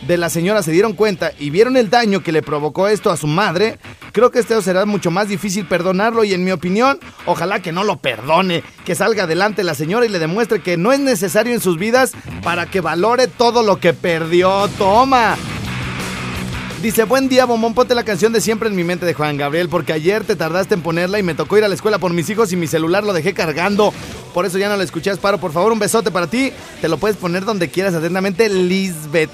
de 0.06 0.16
la 0.16 0.30
señora 0.30 0.62
se 0.62 0.72
dieron 0.72 0.92
cuenta 0.92 1.32
y 1.38 1.50
vieron 1.50 1.76
el 1.76 1.90
daño 1.90 2.22
que 2.22 2.32
le 2.32 2.42
provocó 2.42 2.88
esto 2.88 3.10
a 3.10 3.16
su 3.16 3.26
madre, 3.26 3.78
creo 4.12 4.30
que 4.30 4.38
esto 4.38 4.60
será 4.62 4.86
mucho 4.86 5.10
más 5.10 5.28
difícil 5.28 5.66
perdonarlo 5.66 6.24
y 6.24 6.32
en 6.32 6.44
mi 6.44 6.52
opinión, 6.52 6.98
ojalá 7.26 7.60
que 7.60 7.72
no 7.72 7.84
lo 7.84 7.98
perdone, 7.98 8.62
que 8.84 8.94
salga 8.94 9.24
adelante 9.24 9.64
la 9.64 9.74
señora 9.74 10.06
y 10.06 10.08
le 10.08 10.18
demuestre 10.18 10.60
que 10.60 10.76
no 10.76 10.92
es 10.92 11.00
necesario 11.00 11.54
en 11.54 11.60
sus 11.60 11.78
vidas 11.78 12.12
para 12.42 12.66
que 12.66 12.80
valore 12.80 13.26
todo 13.26 13.62
lo 13.62 13.78
que 13.78 13.92
perdió. 13.92 14.68
Toma. 14.78 15.36
Dice, 16.82 17.04
buen 17.04 17.28
día, 17.28 17.46
bombón, 17.46 17.74
ponte 17.74 17.94
la 17.94 18.04
canción 18.04 18.32
de 18.32 18.40
siempre 18.40 18.68
en 18.68 18.76
mi 18.76 18.84
mente 18.84 19.06
de 19.06 19.14
Juan 19.14 19.36
Gabriel, 19.36 19.68
porque 19.68 19.92
ayer 19.92 20.24
te 20.24 20.36
tardaste 20.36 20.74
en 20.74 20.82
ponerla 20.82 21.18
y 21.18 21.22
me 21.22 21.34
tocó 21.34 21.56
ir 21.56 21.64
a 21.64 21.68
la 21.68 21.74
escuela 21.74 21.98
por 21.98 22.12
mis 22.12 22.28
hijos 22.28 22.52
y 22.52 22.56
mi 22.56 22.66
celular 22.66 23.02
lo 23.02 23.12
dejé 23.12 23.34
cargando. 23.34 23.92
Por 24.34 24.44
eso 24.44 24.58
ya 24.58 24.68
no 24.68 24.76
la 24.76 24.84
escuché, 24.84 25.10
Asparo. 25.10 25.38
Por 25.38 25.52
favor, 25.52 25.72
un 25.72 25.78
besote 25.78 26.10
para 26.10 26.26
ti. 26.26 26.52
Te 26.82 26.88
lo 26.88 26.98
puedes 26.98 27.16
poner 27.16 27.44
donde 27.44 27.70
quieras, 27.70 27.94
atentamente, 27.94 28.48
Lisbeth. 28.50 29.30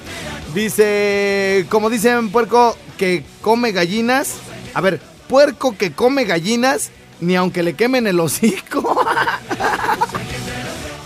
Dice, 0.54 1.66
como 1.70 1.88
dicen, 1.88 2.30
puerco 2.30 2.76
que 2.98 3.24
come 3.40 3.72
gallinas. 3.72 4.34
A 4.74 4.80
ver, 4.80 5.00
puerco 5.28 5.76
que 5.76 5.92
come 5.92 6.24
gallinas, 6.24 6.90
ni 7.20 7.36
aunque 7.36 7.62
le 7.62 7.74
quemen 7.74 8.06
el 8.06 8.20
hocico. 8.20 8.82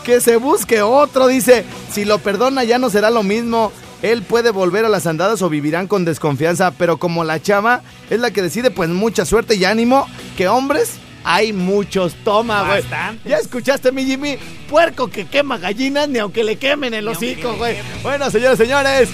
que 0.05 0.21
se 0.21 0.37
busque 0.37 0.83
otro, 0.83 1.29
dice. 1.29 1.65
Si 1.93 2.05
lo 2.05 2.19
perdona 2.19 2.65
ya 2.65 2.79
no 2.79 2.91
será 2.91 3.11
lo 3.11 3.23
mismo. 3.23 3.73
Él 4.03 4.23
puede 4.23 4.50
volver 4.50 4.85
a 4.85 4.88
las 4.88 5.07
andadas 5.07 5.41
o 5.43 5.49
vivirán 5.49 5.87
con 5.87 6.05
desconfianza, 6.05 6.73
pero 6.73 6.99
como 6.99 7.25
la 7.25 7.41
chava 7.41 7.83
es 8.11 8.21
la 8.21 8.31
que 8.31 8.43
decide, 8.43 8.71
pues 8.71 8.91
mucha 8.91 9.25
suerte 9.25 9.55
y 9.55 9.65
ánimo, 9.65 10.07
que 10.37 10.49
hombres 10.49 10.95
hay 11.25 11.53
muchos. 11.53 12.15
Toma, 12.25 12.67
güey. 12.67 12.83
¿Ya 13.25 13.38
escuchaste, 13.38 13.91
mi 13.91 14.05
Jimmy? 14.05 14.38
Puerco 14.69 15.09
que 15.09 15.26
quema 15.26 15.59
gallinas, 15.59 16.09
ni 16.09 16.19
aunque 16.19 16.45
le 16.45 16.57
quemen 16.57 16.95
el 16.95 17.09
hocico, 17.09 17.57
güey. 17.57 17.76
Bueno, 18.03 18.31
señores, 18.31 18.59
señores. 18.59 19.09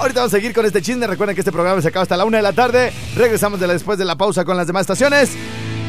Ahorita 0.00 0.20
vamos 0.20 0.32
a 0.32 0.38
seguir 0.38 0.54
con 0.54 0.64
este 0.64 0.80
chisme. 0.80 1.06
Recuerden 1.06 1.34
que 1.34 1.42
este 1.42 1.52
programa 1.52 1.82
se 1.82 1.88
acaba 1.88 2.04
hasta 2.04 2.16
la 2.16 2.24
una 2.24 2.38
de 2.38 2.42
la 2.42 2.54
tarde. 2.54 2.90
Regresamos 3.14 3.60
después 3.60 3.98
de 3.98 4.06
la 4.06 4.16
pausa 4.16 4.46
con 4.46 4.56
las 4.56 4.66
demás 4.66 4.82
estaciones. 4.82 5.32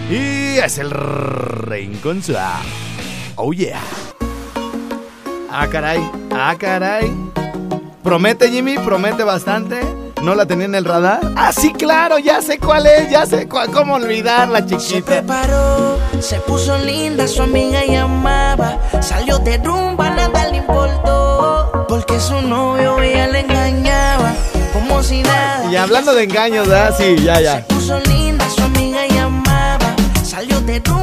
Y 0.10 0.58
es 0.58 0.78
el 0.80 0.92
Rincón. 0.92 2.22
Oh, 3.38 3.54
yeah. 3.54 3.80
Ah, 5.50 5.66
caray. 5.72 6.02
Ah, 6.30 6.56
caray. 6.60 7.10
Promete, 8.04 8.50
Jimmy, 8.50 8.78
promete 8.80 9.24
bastante. 9.24 9.80
¿No 10.24 10.36
la 10.36 10.46
tenía 10.46 10.66
en 10.66 10.76
el 10.76 10.86
radar? 10.86 11.20
Ah, 11.36 11.52
sí, 11.52 11.74
claro, 11.74 12.20
ya 12.20 12.42
sé 12.42 12.60
cuál 12.60 12.86
es, 12.86 13.10
ya 13.10 13.26
sé 13.26 13.48
cuál, 13.48 13.72
cómo 13.72 13.96
olvidarla, 13.96 14.60
Se 14.60 14.78
chiquita. 14.78 15.06
preparó, 15.08 15.98
se 16.20 16.40
puso 16.42 16.78
linda, 16.78 17.28
su 17.28 17.42
amiga 17.42 17.84
llamaba. 17.86 18.78
Salió 19.02 19.40
de 19.40 19.58
rumba, 19.58 20.12
nada 20.12 20.48
le 20.50 20.58
importó. 20.58 21.86
Porque 21.88 22.20
su 22.20 22.40
novio 22.42 23.00
ella 23.02 23.28
le 23.30 23.40
engañaba, 23.42 24.32
como 24.74 25.02
si 25.02 25.24
nada. 25.24 25.72
Y 25.72 25.76
hablando 25.76 26.14
de 26.14 26.24
engaños, 26.24 26.68
¿verdad? 26.68 26.94
Sí, 26.98 27.16
ya, 27.24 27.36
Se 27.38 27.44
ya. 27.44 27.66
puso 27.68 28.00
linda, 28.02 28.48
su 28.50 28.62
amiga 28.64 29.08
llamaba. 29.08 29.96
Salió 30.24 30.62
de 30.62 30.80
rumba, 30.86 31.01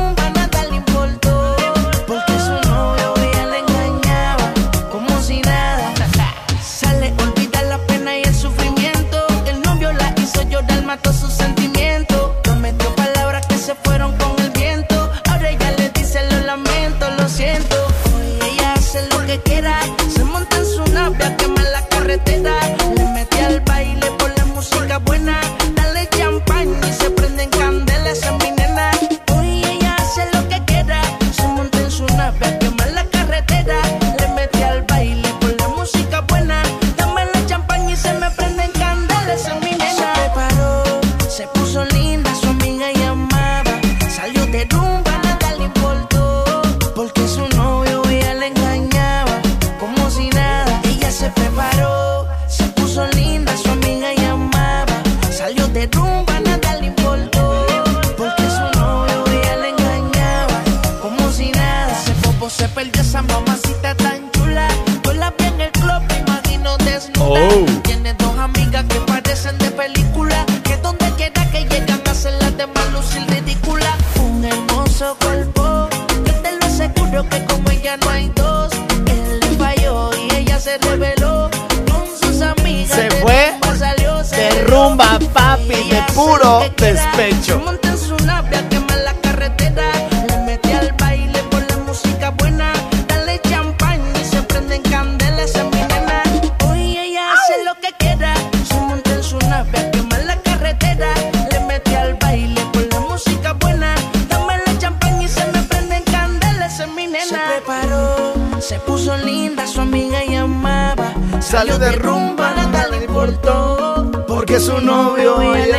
Se 107.29 107.37
preparó, 107.37 108.33
se 108.59 108.79
puso 108.81 109.15
linda, 109.19 109.67
su 109.67 109.83
amiga 109.83 110.25
llamaba. 110.25 111.13
Salió 111.41 111.79
de 111.79 111.93
rumba, 111.93 112.55
nada 112.55 112.89
le 112.89 113.05
importó. 113.05 114.11
Porque 114.27 114.59
su 114.59 114.81
novio 114.81 115.55
ella 115.55 115.65
ella 115.65 115.79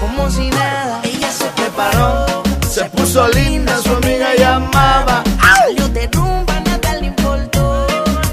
Como 0.00 0.30
si 0.30 0.48
nada, 0.50 1.00
ella 1.04 1.30
se 1.30 1.44
preparó. 1.56 2.26
Se 2.68 2.84
puso 2.86 3.26
linda, 3.28 3.78
su 3.78 3.90
amiga 3.94 4.34
llamaba. 4.36 5.22
Salió 5.40 5.88
de 5.88 6.06
rumba, 6.12 6.60
nada 6.60 6.94
le 7.00 7.06
importó. 7.06 7.86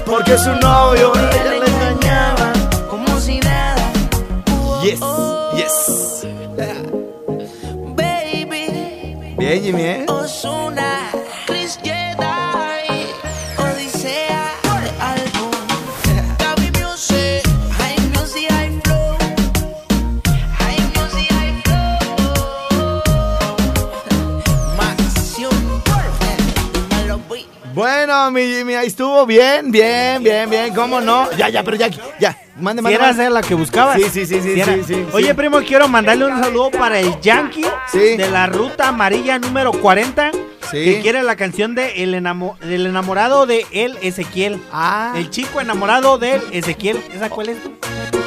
Porque 0.06 0.36
su 0.38 0.50
novio 0.56 1.12
ella 1.14 1.44
la 1.44 1.66
engañaba. 1.66 2.52
Como 2.90 3.18
si 3.20 3.38
nada, 3.40 3.90
Yes, 4.82 5.00
yes. 5.56 6.26
baby. 7.96 9.34
Bien, 9.38 9.62
Jimmy, 9.62 9.82
¿eh? 9.82 10.06
Ozuna, 10.08 10.93
Bueno, 28.30 28.30
mi 28.48 28.54
Jimmy, 28.56 28.74
ahí 28.74 28.86
estuvo 28.86 29.26
bien, 29.26 29.70
bien, 29.70 30.22
bien, 30.22 30.48
bien, 30.48 30.74
¿cómo 30.74 30.98
no? 30.98 31.30
Ya, 31.32 31.50
ya, 31.50 31.62
pero 31.62 31.76
ya, 31.76 31.90
ya, 32.18 32.34
mande, 32.58 32.80
mande. 32.80 32.96
era 32.96 33.10
esa 33.10 33.28
la 33.28 33.42
que 33.42 33.54
buscabas. 33.54 33.96
Sí, 34.00 34.04
sí, 34.10 34.24
sí, 34.24 34.40
sí, 34.40 34.54
sí, 34.64 34.82
sí, 34.86 35.06
Oye, 35.12 35.28
sí. 35.28 35.34
primo, 35.34 35.58
quiero 35.58 35.88
mandarle 35.88 36.24
un 36.24 36.40
saludo 36.42 36.70
para 36.70 36.98
el 37.00 37.20
Yankee 37.20 37.66
de 37.92 38.30
la 38.30 38.46
ruta 38.46 38.88
amarilla 38.88 39.38
número 39.38 39.72
40. 39.72 40.30
Sí. 40.70 40.84
Que 40.84 41.00
quiere 41.02 41.22
la 41.22 41.36
canción 41.36 41.74
de 41.74 42.02
el, 42.02 42.14
enamo- 42.14 42.56
del 42.60 42.86
enamorado 42.86 43.44
de 43.44 43.66
el 43.72 43.98
Ezequiel. 44.00 44.58
Ah, 44.72 45.12
El 45.16 45.28
chico 45.28 45.60
enamorado 45.60 46.16
del 46.16 46.40
Ezequiel. 46.50 46.98
¿Esa 47.14 47.28
cuál 47.28 47.50
es? 47.50 47.58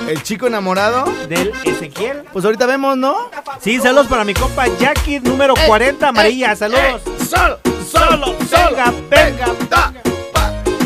el 0.07 0.21
chico 0.21 0.45
enamorado. 0.45 1.05
Del 1.27 1.51
Ezequiel. 1.65 2.21
Pues 2.31 2.45
ahorita 2.45 2.67
vemos, 2.67 2.95
¿no? 2.97 3.17
Sí, 3.61 3.79
saludos 3.79 4.05
para 4.05 4.23
mi 4.23 4.35
compa 4.35 4.67
Jackie 4.77 5.19
número 5.21 5.55
40 5.65 6.07
amarilla. 6.07 6.55
Saludos. 6.55 7.01
Solo, 7.91 8.35
solo, 8.49 8.69
Venga, 9.09 9.45
venga. 9.59 9.93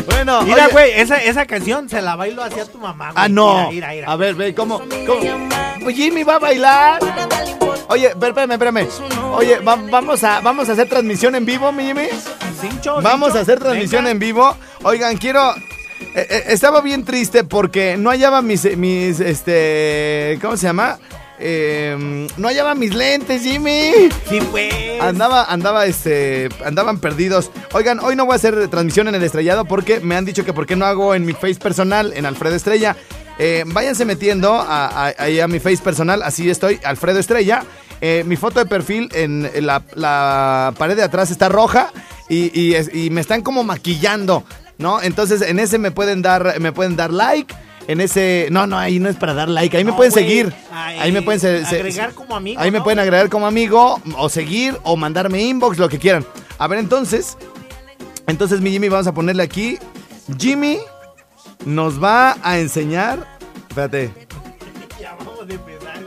Bueno, 0.06 0.42
Mira, 0.42 0.64
oye. 0.66 0.72
güey, 0.72 0.90
esa, 0.92 1.16
esa 1.16 1.46
canción 1.46 1.88
se 1.88 2.00
la 2.00 2.14
bailo 2.16 2.42
hacia 2.44 2.64
tu 2.64 2.78
mamá, 2.78 3.10
güey. 3.12 3.24
Ah, 3.24 3.28
no. 3.28 3.54
Mira, 3.70 3.88
mira, 3.88 3.88
mira. 3.92 4.12
A 4.12 4.16
ver, 4.16 4.34
ve, 4.34 4.54
¿cómo? 4.54 4.80
cómo? 5.06 5.90
Jimmy 5.90 6.22
va 6.22 6.36
a 6.36 6.38
bailar. 6.38 7.00
Oye, 7.88 8.06
espérame, 8.08 8.52
espérame. 8.52 8.88
Oye, 9.34 9.58
va- 9.58 9.76
vamos, 9.90 10.22
a, 10.22 10.40
vamos 10.40 10.68
a 10.68 10.72
hacer 10.72 10.88
transmisión 10.88 11.34
en 11.34 11.44
vivo, 11.44 11.72
mi 11.72 11.84
Jimmy. 11.86 12.06
Cincho, 12.60 13.00
Vamos 13.02 13.28
cincho. 13.28 13.38
a 13.38 13.42
hacer 13.42 13.58
transmisión 13.58 14.02
Venga. 14.04 14.10
en 14.12 14.18
vivo. 14.20 14.56
Oigan, 14.84 15.16
quiero. 15.16 15.54
eh, 16.14 16.26
eh, 16.30 16.44
estaba 16.48 16.80
bien 16.82 17.04
triste 17.04 17.42
porque 17.42 17.96
no 17.96 18.10
hallaba 18.10 18.42
mis, 18.42 18.64
mis, 18.76 19.18
este, 19.18 20.38
¿cómo 20.40 20.56
se 20.56 20.66
llama? 20.68 20.98
Eh, 21.44 22.28
no 22.36 22.46
hallaba 22.48 22.74
mis 22.76 22.94
lentes, 22.94 23.42
Jimmy. 23.42 23.90
Sí, 24.28 24.38
pues. 24.50 24.72
Andaba, 25.00 25.44
andaba, 25.44 25.86
este, 25.86 26.48
andaban 26.64 26.98
perdidos. 27.00 27.50
Oigan, 27.72 27.98
hoy 27.98 28.14
no 28.14 28.24
voy 28.26 28.34
a 28.34 28.36
hacer 28.36 28.68
transmisión 28.68 29.08
en 29.08 29.16
el 29.16 29.22
estrellado 29.24 29.64
porque 29.64 29.98
me 29.98 30.14
han 30.14 30.24
dicho 30.24 30.44
que 30.44 30.52
por 30.52 30.66
qué 30.66 30.76
no 30.76 30.86
hago 30.86 31.14
en 31.16 31.24
mi 31.26 31.32
face 31.32 31.56
personal, 31.56 32.12
en 32.14 32.26
Alfredo 32.26 32.54
Estrella. 32.54 32.96
Eh, 33.38 33.64
váyanse 33.66 34.04
metiendo 34.04 34.54
a, 34.54 34.86
a- 35.08 35.14
ahí 35.18 35.40
a 35.40 35.48
mi 35.48 35.58
face 35.58 35.78
personal, 35.82 36.22
así 36.22 36.48
estoy, 36.48 36.78
Alfredo 36.84 37.18
Estrella. 37.18 37.64
Eh, 38.00 38.22
mi 38.26 38.36
foto 38.36 38.60
de 38.60 38.66
perfil 38.66 39.08
en, 39.12 39.50
en 39.52 39.66
la, 39.66 39.82
la 39.94 40.72
pared 40.78 40.96
de 40.96 41.02
atrás 41.02 41.30
está 41.30 41.48
roja 41.48 41.92
y, 42.28 42.50
y 42.58 42.76
y 42.92 43.10
me 43.10 43.20
están 43.20 43.42
como 43.42 43.64
maquillando, 43.64 44.44
¿no? 44.78 45.00
Entonces 45.02 45.40
en 45.42 45.58
ese 45.58 45.78
me 45.78 45.90
pueden 45.92 46.20
dar, 46.22 46.58
me 46.60 46.72
pueden 46.72 46.94
dar 46.96 47.12
like. 47.12 47.52
En 47.88 48.00
ese, 48.00 48.48
no, 48.50 48.66
no, 48.66 48.78
ahí 48.78 49.00
no 49.00 49.08
es 49.08 49.16
para 49.16 49.34
dar 49.34 49.48
like, 49.48 49.76
ahí 49.76 49.84
me 49.84 49.92
pueden 49.92 50.12
seguir. 50.12 50.52
Ay, 50.72 50.98
Ahí 51.00 51.12
me 51.12 51.20
pueden 51.22 51.40
se- 51.40 51.64
se- 51.64 51.76
agregar 51.76 52.14
como 52.14 52.36
amigo, 52.36 52.60
Ahí 52.60 52.70
me 52.70 52.80
pueden 52.80 52.98
agregar 53.00 53.28
como 53.28 53.46
amigo 53.46 54.00
o 54.16 54.28
seguir 54.28 54.78
o 54.84 54.96
mandarme 54.96 55.42
inbox, 55.42 55.78
lo 55.78 55.88
que 55.88 55.98
quieran. 55.98 56.24
A 56.58 56.68
ver, 56.68 56.78
entonces, 56.78 57.36
entonces 58.28 58.60
mi 58.60 58.70
Jimmy 58.70 58.88
vamos 58.88 59.06
a 59.08 59.12
ponerle 59.14 59.42
aquí. 59.42 59.78
Jimmy 60.38 60.78
nos 61.66 62.02
va 62.02 62.36
a 62.42 62.58
enseñar, 62.58 63.26
espérate, 63.68 64.10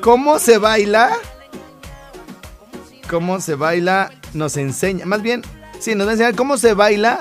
cómo 0.02 0.40
se 0.40 0.58
baila. 0.58 1.12
Cómo 3.10 3.40
se 3.40 3.54
baila, 3.56 4.12
nos 4.34 4.58
enseña, 4.58 5.06
más 5.06 5.22
bien, 5.22 5.44
sí, 5.80 5.94
nos 5.94 6.08
va 6.08 6.12
a 6.12 6.14
enseñar 6.14 6.36
cómo 6.36 6.58
se 6.58 6.74
baila. 6.74 7.20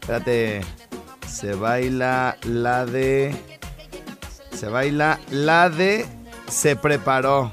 Espérate, 0.00 0.60
se 1.26 1.54
baila 1.54 2.36
la 2.42 2.84
de, 2.84 3.34
se 4.64 4.70
baila 4.70 5.20
la 5.30 5.68
de, 5.68 6.06
se 6.48 6.74
preparó. 6.74 7.50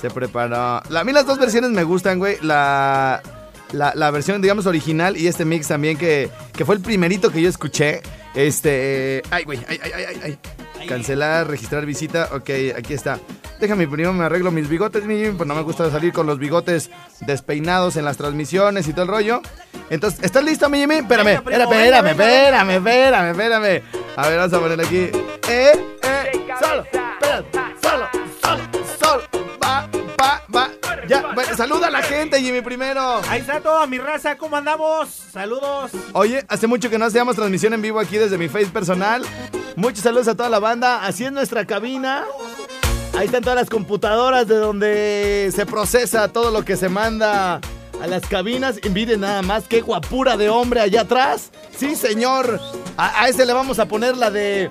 Se 0.00 0.10
preparó. 0.10 0.82
La- 0.90 1.00
a 1.00 1.04
mí 1.04 1.12
las 1.12 1.26
dos 1.26 1.38
versiones 1.38 1.70
me 1.70 1.84
gustan, 1.84 2.18
güey. 2.18 2.38
La, 2.42 3.22
la, 3.70 3.92
la 3.94 4.10
versión, 4.10 4.42
digamos, 4.42 4.66
original 4.66 5.16
y 5.16 5.28
este 5.28 5.44
mix 5.44 5.68
también, 5.68 5.96
que, 5.96 6.28
que 6.52 6.64
fue 6.64 6.74
el 6.74 6.80
primerito 6.80 7.30
que 7.30 7.40
yo 7.40 7.48
escuché. 7.48 8.02
Este. 8.34 9.22
Ay, 9.30 9.44
güey. 9.44 9.60
Ay, 9.68 9.78
ay, 9.80 9.92
ay, 9.94 10.04
ay, 10.24 10.38
ay. 10.80 10.86
Cancelar, 10.88 11.46
registrar 11.46 11.86
visita. 11.86 12.30
Ok, 12.32 12.50
aquí 12.76 12.92
está. 12.92 13.20
Déjame 13.60 13.86
primero 13.86 14.12
me 14.12 14.24
arreglo 14.24 14.50
mis 14.50 14.68
bigotes, 14.68 15.04
mi 15.04 15.16
Jimmy, 15.18 15.36
pues 15.36 15.46
no 15.46 15.54
me 15.54 15.62
gusta 15.62 15.88
salir 15.90 16.12
con 16.12 16.26
los 16.26 16.38
bigotes 16.40 16.90
despeinados 17.20 17.96
en 17.96 18.04
las 18.04 18.16
transmisiones 18.16 18.88
y 18.88 18.92
todo 18.92 19.02
el 19.04 19.08
rollo. 19.08 19.40
Entonces, 19.88 20.18
¿estás 20.24 20.42
listo, 20.42 20.68
mi 20.68 20.78
Jimmy? 20.80 20.96
Espérame, 20.96 21.28
espérame, 21.34 21.62
espérame, 21.62 22.06
espérame, 22.10 22.70
espérame, 22.72 23.30
espérame. 23.30 23.82
A 24.16 24.28
ver, 24.28 24.38
vamos 24.38 24.52
a 24.52 24.58
poner 24.60 24.80
aquí. 24.80 25.10
Eh, 25.48 25.72
eh, 26.02 26.46
solo, 26.60 26.84
solo, 27.80 28.08
solo, 28.42 28.68
solo. 29.00 29.22
Va, 29.62 29.88
va, 30.20 30.42
va. 30.54 30.70
Ya, 31.06 31.32
bueno, 31.34 31.56
saluda 31.56 31.86
a 31.86 31.90
la 31.90 32.02
gente, 32.02 32.40
Jimmy, 32.40 32.62
primero. 32.62 33.20
Ahí 33.28 33.40
está 33.40 33.60
toda 33.60 33.86
mi 33.86 33.98
raza, 33.98 34.36
¿cómo 34.36 34.56
andamos? 34.56 35.08
Saludos. 35.08 35.92
Oye, 36.14 36.44
hace 36.48 36.66
mucho 36.66 36.90
que 36.90 36.98
no 36.98 37.04
hacíamos 37.04 37.36
transmisión 37.36 37.72
en 37.74 37.82
vivo 37.82 38.00
aquí 38.00 38.16
desde 38.16 38.38
mi 38.38 38.48
face 38.48 38.66
personal. 38.66 39.22
Muchos 39.76 40.00
saludos 40.00 40.26
a 40.26 40.34
toda 40.34 40.48
la 40.48 40.58
banda. 40.58 41.06
Así 41.06 41.24
es 41.24 41.30
nuestra 41.30 41.64
cabina. 41.64 42.24
Ahí 43.16 43.26
están 43.26 43.42
todas 43.42 43.56
las 43.56 43.70
computadoras 43.70 44.48
de 44.48 44.56
donde 44.56 45.52
se 45.54 45.64
procesa 45.64 46.26
todo 46.28 46.50
lo 46.50 46.64
que 46.64 46.76
se 46.76 46.88
manda 46.88 47.60
a 48.02 48.06
las 48.08 48.26
cabinas. 48.26 48.80
Miren 48.90 49.20
nada 49.20 49.42
más 49.42 49.64
qué 49.68 49.80
guapura 49.80 50.36
de 50.36 50.48
hombre 50.48 50.80
allá 50.80 51.02
atrás. 51.02 51.50
Sí, 51.76 51.94
señor. 51.94 52.60
A, 52.96 53.22
a 53.22 53.28
ese 53.28 53.46
le 53.46 53.52
vamos 53.52 53.78
a 53.78 53.86
poner 53.86 54.16
la 54.16 54.30
de 54.30 54.70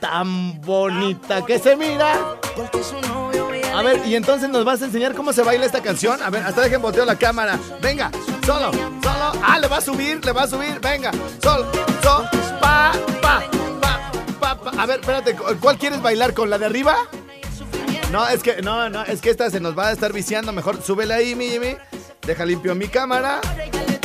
tan 0.00 0.60
bonita 0.60 1.44
que 1.44 1.58
se 1.58 1.76
mira. 1.76 2.36
A 3.74 3.82
ver, 3.82 4.06
y 4.06 4.16
entonces 4.16 4.48
nos 4.48 4.64
vas 4.64 4.80
a 4.82 4.86
enseñar 4.86 5.14
cómo 5.14 5.32
se 5.32 5.42
baila 5.42 5.66
esta 5.66 5.82
canción. 5.82 6.22
A 6.22 6.30
ver, 6.30 6.42
hasta 6.42 6.62
dejen 6.62 6.80
volteo 6.80 7.04
la 7.04 7.16
cámara. 7.16 7.58
Venga, 7.82 8.10
solo, 8.44 8.72
solo. 8.72 9.32
Ah, 9.42 9.58
le 9.60 9.68
va 9.68 9.78
a 9.78 9.80
subir, 9.80 10.24
le 10.24 10.32
va 10.32 10.44
a 10.44 10.48
subir. 10.48 10.80
Venga, 10.80 11.10
solo, 11.42 11.70
solo, 12.02 12.28
pa, 12.60 12.92
pa, 13.20 13.42
pa, 13.80 14.10
pa, 14.40 14.56
pa. 14.56 14.82
A 14.82 14.86
ver, 14.86 15.00
espérate, 15.00 15.36
¿cuál 15.60 15.76
quieres 15.78 16.00
bailar? 16.00 16.32
¿Con 16.32 16.48
la 16.48 16.58
de 16.58 16.66
arriba? 16.66 16.96
No, 18.10 18.26
es 18.28 18.42
que, 18.42 18.62
no, 18.62 18.88
no, 18.88 19.02
es 19.04 19.20
que 19.20 19.30
esta 19.30 19.50
se 19.50 19.60
nos 19.60 19.76
va 19.76 19.88
a 19.88 19.92
estar 19.92 20.12
viciando. 20.12 20.52
Mejor 20.52 20.82
súbela 20.82 21.16
ahí, 21.16 21.34
mi 21.34 21.50
Jimmy. 21.50 21.76
Deja 22.26 22.44
limpio 22.44 22.74
mi 22.74 22.88
cámara. 22.88 23.40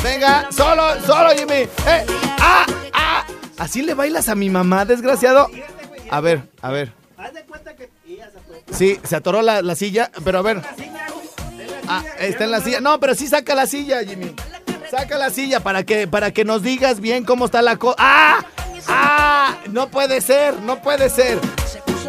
Venga, 0.04 0.50
solo, 0.52 0.84
solo, 1.06 1.30
Jimmy. 1.38 1.68
Eh, 1.88 2.06
ah, 2.40 2.66
ah. 2.94 3.26
Así 3.58 3.84
le 3.84 3.94
bailas 3.94 4.28
a 4.28 4.36
mi 4.36 4.50
mamá, 4.50 4.86
desgraciado. 4.86 5.48
A 6.12 6.22
ver, 6.22 6.44
a 6.62 6.72
ver. 6.72 6.94
Haz 7.18 7.34
de 7.34 7.44
cuenta 7.46 7.76
que 7.76 7.90
ella 8.08 8.30
se 8.32 8.40
fue. 8.42 8.64
Sí, 8.72 9.00
se 9.04 9.16
atoró 9.16 9.42
la, 9.42 9.62
la 9.62 9.76
silla, 9.76 10.12
pero 10.24 10.40
a 10.40 10.42
ver. 10.42 10.62
Ah, 11.88 12.04
está 12.20 12.44
en 12.44 12.52
la 12.52 12.62
silla. 12.62 12.82
No, 12.82 13.00
pero 13.00 13.16
sí 13.16 13.28
saca 13.28 13.56
la 13.56 13.66
silla, 13.66 14.04
Jimmy. 14.04 14.34
Saca 14.90 15.18
la 15.18 15.30
silla 15.30 15.62
para 15.62 15.84
que, 15.84 16.08
para 16.08 16.32
que 16.32 16.44
nos 16.44 16.64
digas 16.64 17.00
bien 17.00 17.24
cómo 17.24 17.46
está 17.46 17.62
la 17.62 17.78
cosa. 17.78 17.96
¡Ah! 18.00 18.46
¡Ah! 18.88 19.58
No 19.70 19.90
puede 19.90 20.22
ser, 20.22 20.60
no 20.62 20.82
puede 20.82 21.10
ser. 21.10 21.40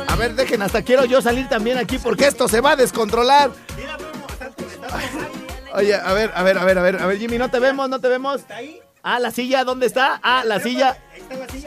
A 0.09 0.17
ver, 0.17 0.35
dejen, 0.35 0.63
hasta 0.63 0.83
quiero 0.83 1.05
yo 1.05 1.23
salir 1.23 1.49
también 1.49 1.79
aquí 1.79 1.99
porque 1.99 2.27
esto 2.27 2.49
se 2.49 2.61
va 2.61 2.73
a 2.73 2.77
descontrolar. 2.77 3.51
Oye, 5.75 5.95
a 5.95 6.13
ver, 6.13 6.33
a 6.35 6.43
ver, 6.43 6.59
a 6.59 6.65
ver, 6.65 6.79
a 6.79 6.83
ver, 6.83 7.03
a 7.03 7.07
ver, 7.07 7.19
Jimmy, 7.19 7.39
no 7.39 7.51
te 7.51 7.61
vemos, 7.61 7.89
no 7.89 8.01
te 8.01 8.09
vemos. 8.09 8.43
Ah, 9.03 9.19
la 9.19 9.31
silla, 9.31 9.65
¿dónde 9.65 9.87
está? 9.87 10.21
Ah, 10.23 10.43
la 10.45 10.61
silla. 10.61 10.99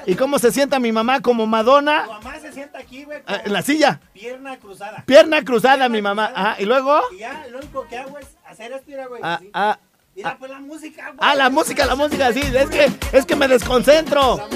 ¿Y 0.05 0.15
cómo 0.15 0.39
se 0.39 0.51
sienta 0.51 0.79
mi 0.79 0.91
mamá 0.91 1.21
como 1.21 1.45
Madonna? 1.47 2.05
mamá 2.07 2.39
se 2.39 2.51
sienta 2.51 2.79
aquí, 2.79 3.03
güey. 3.03 3.19
Ah, 3.27 3.41
En 3.45 3.53
la 3.53 3.61
silla. 3.61 3.99
Pierna 4.13 4.57
cruzada. 4.57 5.03
Pierna 5.05 5.43
cruzada, 5.43 5.89
mi 5.89 6.01
mamá. 6.01 6.31
Ajá, 6.35 6.55
y 6.59 6.65
luego. 6.65 7.01
Y 7.13 7.19
ya, 7.19 7.45
lo 7.51 7.57
único 7.59 7.87
que 7.87 7.97
hago 7.97 8.17
es 8.19 8.27
hacer 8.47 8.71
esto, 8.71 8.83
mira, 8.87 9.07
güey. 9.07 9.21
Ah, 9.23 9.39
ah, 9.53 9.79
Mira, 10.15 10.37
pues 10.39 10.49
la 10.49 10.59
música, 10.59 11.03
güey. 11.07 11.17
ah, 11.19 11.35
la 11.35 11.49
música, 11.49 11.85
la 11.85 11.95
música, 11.95 12.31
sí. 12.31 12.39
Es 12.41 12.69
que, 12.69 12.91
es 13.11 13.25
que 13.25 13.35
me 13.35 13.47
desconcentro. 13.49 14.47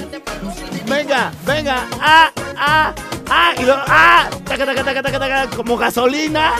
Venga, 0.86 1.32
venga. 1.44 1.86
Ah, 2.00 2.30
ah, 2.56 2.94
ah. 3.28 3.52
Y 3.58 3.64
luego, 3.64 3.82
ah. 3.86 4.28
Taca, 4.44 4.64
taca, 4.64 4.84
taca, 4.84 5.02
taca, 5.02 5.18
taca, 5.18 5.56
como 5.56 5.76
gasolina. 5.76 6.52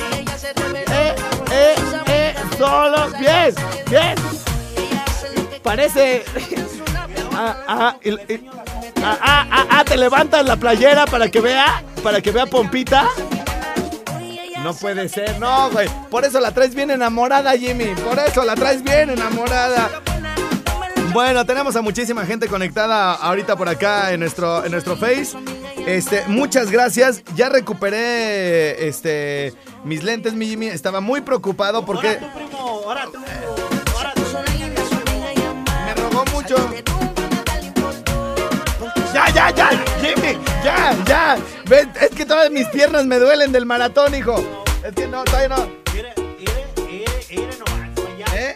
Eh, 0.92 1.14
eh, 1.50 1.74
eh. 2.08 2.34
Solo. 2.58 3.08
Bien, 3.18 3.54
bien. 3.88 4.14
Parece. 5.62 6.24
Ah, 7.42 7.56
ah, 7.68 7.96
y- 8.04 8.10
y- 8.10 8.50
ah, 9.02 9.18
ah, 9.22 9.46
ah, 9.50 9.66
ah, 9.70 9.84
te 9.84 9.96
levantas 9.96 10.44
la 10.44 10.56
playera 10.56 11.06
para 11.06 11.30
que 11.30 11.40
vea, 11.40 11.82
para 12.02 12.20
que 12.20 12.30
vea 12.32 12.44
Pompita. 12.44 13.08
No 14.62 14.74
puede 14.74 15.08
ser, 15.08 15.38
no, 15.40 15.70
güey. 15.70 15.88
Por 16.10 16.26
eso 16.26 16.38
la 16.38 16.52
traes 16.52 16.74
bien 16.74 16.90
enamorada, 16.90 17.56
Jimmy. 17.56 17.94
Por 18.06 18.18
eso 18.18 18.44
la 18.44 18.54
traes 18.56 18.82
bien 18.82 19.08
enamorada. 19.08 19.88
Bueno, 21.14 21.46
tenemos 21.46 21.74
a 21.76 21.80
muchísima 21.82 22.26
gente 22.26 22.46
conectada 22.46 23.14
ahorita 23.14 23.56
por 23.56 23.70
acá 23.70 24.12
en 24.12 24.20
nuestro, 24.20 24.62
en 24.62 24.72
nuestro 24.72 24.96
Face. 24.98 25.30
Este, 25.86 26.24
muchas 26.26 26.70
gracias. 26.70 27.22
Ya 27.34 27.48
recuperé 27.48 28.86
este 28.86 29.54
mis 29.82 30.04
lentes, 30.04 30.34
mi 30.34 30.46
Jimmy. 30.46 30.66
Estaba 30.66 31.00
muy 31.00 31.22
preocupado 31.22 31.86
porque 31.86 32.18
Ahora 32.20 32.20
tú, 32.20 32.38
primo, 32.38 32.58
ahora 32.84 33.06
tú. 33.06 33.18
Ahora 33.96 34.12
tú. 34.14 34.22
me 35.86 35.94
rogó 35.94 36.24
mucho. 36.34 36.56
Ya, 39.12 39.28
ya, 39.30 39.50
ya, 39.50 39.70
Jimmy, 40.00 40.38
ya, 40.62 40.96
ya. 41.04 41.38
Ves, 41.66 41.88
es 42.00 42.10
que 42.10 42.24
todas 42.24 42.50
mis 42.50 42.66
piernas 42.68 43.06
me 43.06 43.18
duelen 43.18 43.50
del 43.50 43.66
maratón, 43.66 44.14
hijo. 44.14 44.64
Es 44.84 44.94
que 44.94 45.08
no, 45.08 45.24
todavía 45.24 45.48
no. 45.48 45.56
Allá, 48.06 48.26
¿Eh? 48.36 48.54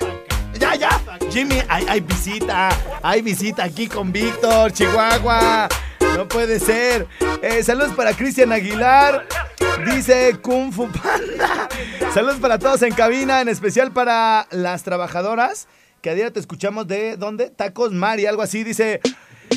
Ya, 0.58 0.74
ya. 0.76 1.00
Jimmy, 1.30 1.60
hay, 1.68 1.84
hay 1.88 2.00
visita. 2.00 2.68
Hay 3.02 3.22
visita 3.22 3.64
aquí 3.64 3.88
con 3.88 4.12
Víctor, 4.12 4.72
Chihuahua. 4.72 5.68
No 6.16 6.28
puede 6.28 6.60
ser. 6.60 7.08
Eh, 7.42 7.62
saludos 7.64 7.92
para 7.94 8.12
Cristian 8.12 8.52
Aguilar. 8.52 9.26
Dice 9.84 10.38
Kung 10.40 10.72
Fu 10.72 10.88
Panda. 10.88 11.68
Saludos 12.12 12.36
para 12.36 12.60
todos 12.60 12.80
en 12.82 12.94
cabina, 12.94 13.40
en 13.40 13.48
especial 13.48 13.90
para 13.92 14.46
las 14.52 14.84
trabajadoras. 14.84 15.66
Que 16.00 16.10
a 16.10 16.14
día 16.14 16.30
te 16.32 16.38
escuchamos 16.38 16.86
de 16.86 17.16
¿dónde? 17.16 17.50
Tacos 17.50 17.90
Mari, 17.90 18.26
algo 18.26 18.42
así. 18.42 18.62
Dice. 18.62 19.00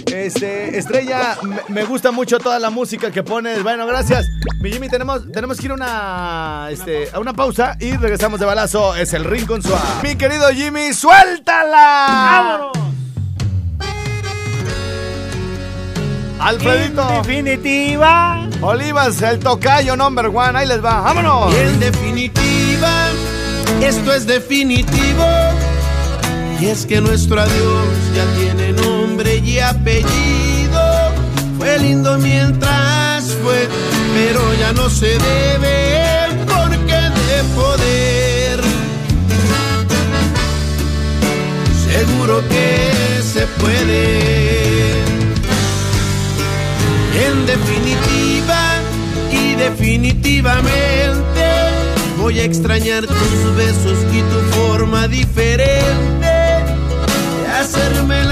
Este, 0.06 0.78
Estrella, 0.78 1.38
me, 1.70 1.84
gusta 1.84 2.12
mucho 2.12 2.40
toda 2.40 2.60
la 2.60 2.70
música 2.70 3.12
que 3.12 3.24
pones. 3.24 3.64
Bueno, 3.64 3.86
gracias. 3.86 4.28
Mi 4.60 4.72
Jimmy, 4.72 4.90
tenemos, 4.90 5.32
tenemos 5.32 5.58
que 5.58 5.66
ir 5.66 5.72
a 5.72 5.76
una, 5.76 6.68
este, 6.72 7.10
a 7.14 7.20
una 7.20 7.34
pausa 7.34 7.78
y 7.80 7.96
regresamos 7.96 8.40
de 8.40 8.46
balazo. 8.46 8.96
Es 8.96 9.14
el 9.14 9.24
Rincón 9.24 9.62
Suave. 9.62 9.84
Mi 10.04 10.16
querido 10.16 10.50
Jimmy, 10.50 10.94
suéltala. 10.94 12.06
¡Vámonos! 12.10 12.78
Alfredito. 16.40 17.08
En 17.10 17.24
definitiva. 17.24 18.48
Olivas, 18.62 19.22
el 19.22 19.40
tocayo 19.40 19.96
number 19.96 20.28
one. 20.28 20.58
Ahí 20.58 20.68
les 20.68 20.84
va. 20.84 21.02
Vámonos. 21.02 21.54
Y 21.54 21.58
en 21.58 21.80
definitiva, 21.80 23.10
esto 23.82 24.14
es 24.14 24.26
definitivo. 24.26 25.26
Y 26.60 26.68
es 26.68 26.86
que 26.86 27.02
nuestro 27.02 27.40
adiós 27.40 27.88
ya 28.16 28.26
tiene 28.36 28.72
nombre 28.72 28.87
y 29.48 29.60
apellido. 29.60 30.82
Fue 31.58 31.80
lindo 31.80 32.18
mientras 32.20 33.34
fue, 33.44 33.68
pero 34.14 34.42
ya 34.60 34.74
no 34.74 34.90
se 34.90 35.18
debe 35.18 36.28
porque 36.46 37.00
de 37.28 37.44
poder. 37.56 38.60
Seguro 41.90 42.44
que 42.50 42.92
se 43.24 43.48
puede. 43.60 44.92
En 47.26 47.46
definitiva 47.46 48.62
y 49.32 49.56
definitivamente 49.56 51.46
voy 52.20 52.40
a 52.40 52.44
extrañar 52.44 53.08
tus 53.08 53.56
besos 53.56 53.98
y 54.14 54.22
tu 54.22 54.40
forma 54.60 55.08
diferente 55.08 56.28
de 57.42 57.48
hacerme 57.60 58.22
el 58.22 58.32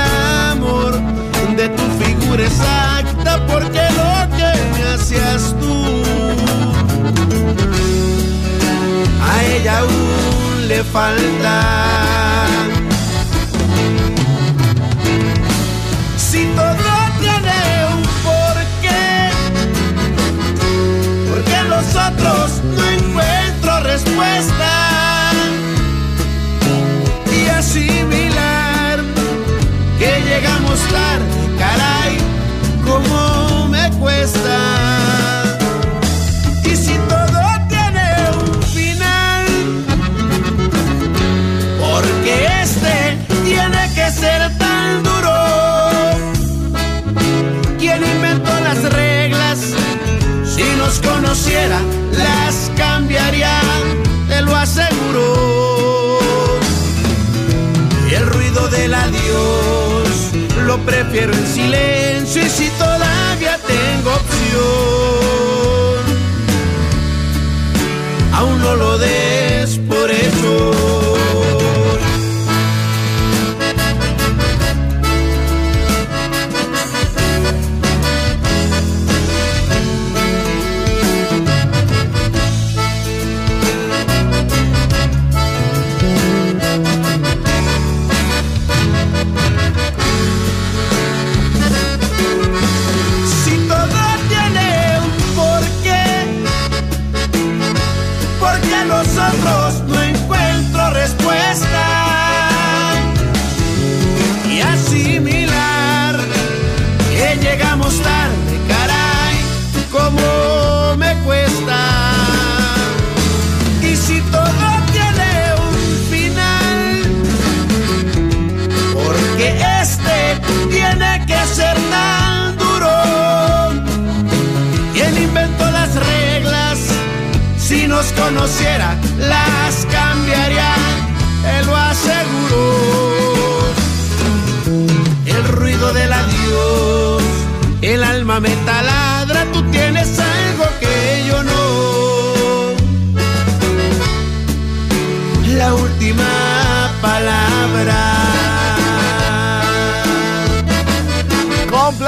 falta. 10.83 12.47
Si 16.17 16.45
todo 16.55 16.75
tiene 17.19 17.85
un 17.93 18.01
porqué, 18.23 19.29
porque 21.29 21.55
en 21.55 21.69
los 21.69 21.85
otros 21.95 22.61
no 22.75 22.89
encuentro 22.89 23.79
respuesta. 23.83 25.31
Y 27.31 27.47
asimilar 27.47 28.99
que 29.99 30.21
llegamos 30.27 30.79
tarde, 30.91 31.55
caray, 31.57 32.17
como 32.83 33.67
me 33.69 33.89
cuesta. 33.99 34.74
Prefiero 60.79 61.33
en 61.33 61.47
silencio 61.47 62.45
y 62.45 62.49
si 62.49 62.69
todavía 62.77 63.57
tengo 63.67 64.11
opción, 64.11 64.63
aún 68.33 68.61
no 68.61 68.75
lo 68.75 68.97
des 68.97 69.77
por 69.87 70.11
hecho. 70.11 70.84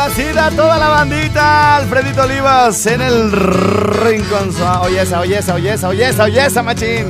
Complacida 0.08 0.52
toda 0.52 0.78
la 0.78 0.88
bandita. 0.88 1.76
Alfredito 1.76 2.24
Olivas 2.24 2.86
en 2.86 3.02
el 3.02 3.30
rincón. 3.30 4.52
Oye 4.84 5.02
esa, 5.02 5.20
oye 5.20 5.38
esa, 5.38 5.54
oye 5.54 5.74
esa, 5.74 5.90
oye 5.90 6.08
esa, 6.08 6.24
oye 6.24 6.46
esa, 6.46 6.64
machín. 6.64 7.08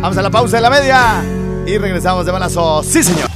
Vamos 0.00 0.16
a 0.16 0.22
la 0.22 0.30
pausa 0.30 0.58
de 0.58 0.62
la 0.62 0.70
media 0.70 1.24
y 1.66 1.78
regresamos 1.78 2.24
de 2.24 2.30
balazo. 2.30 2.84
Sí, 2.84 3.02
señor. 3.02 3.28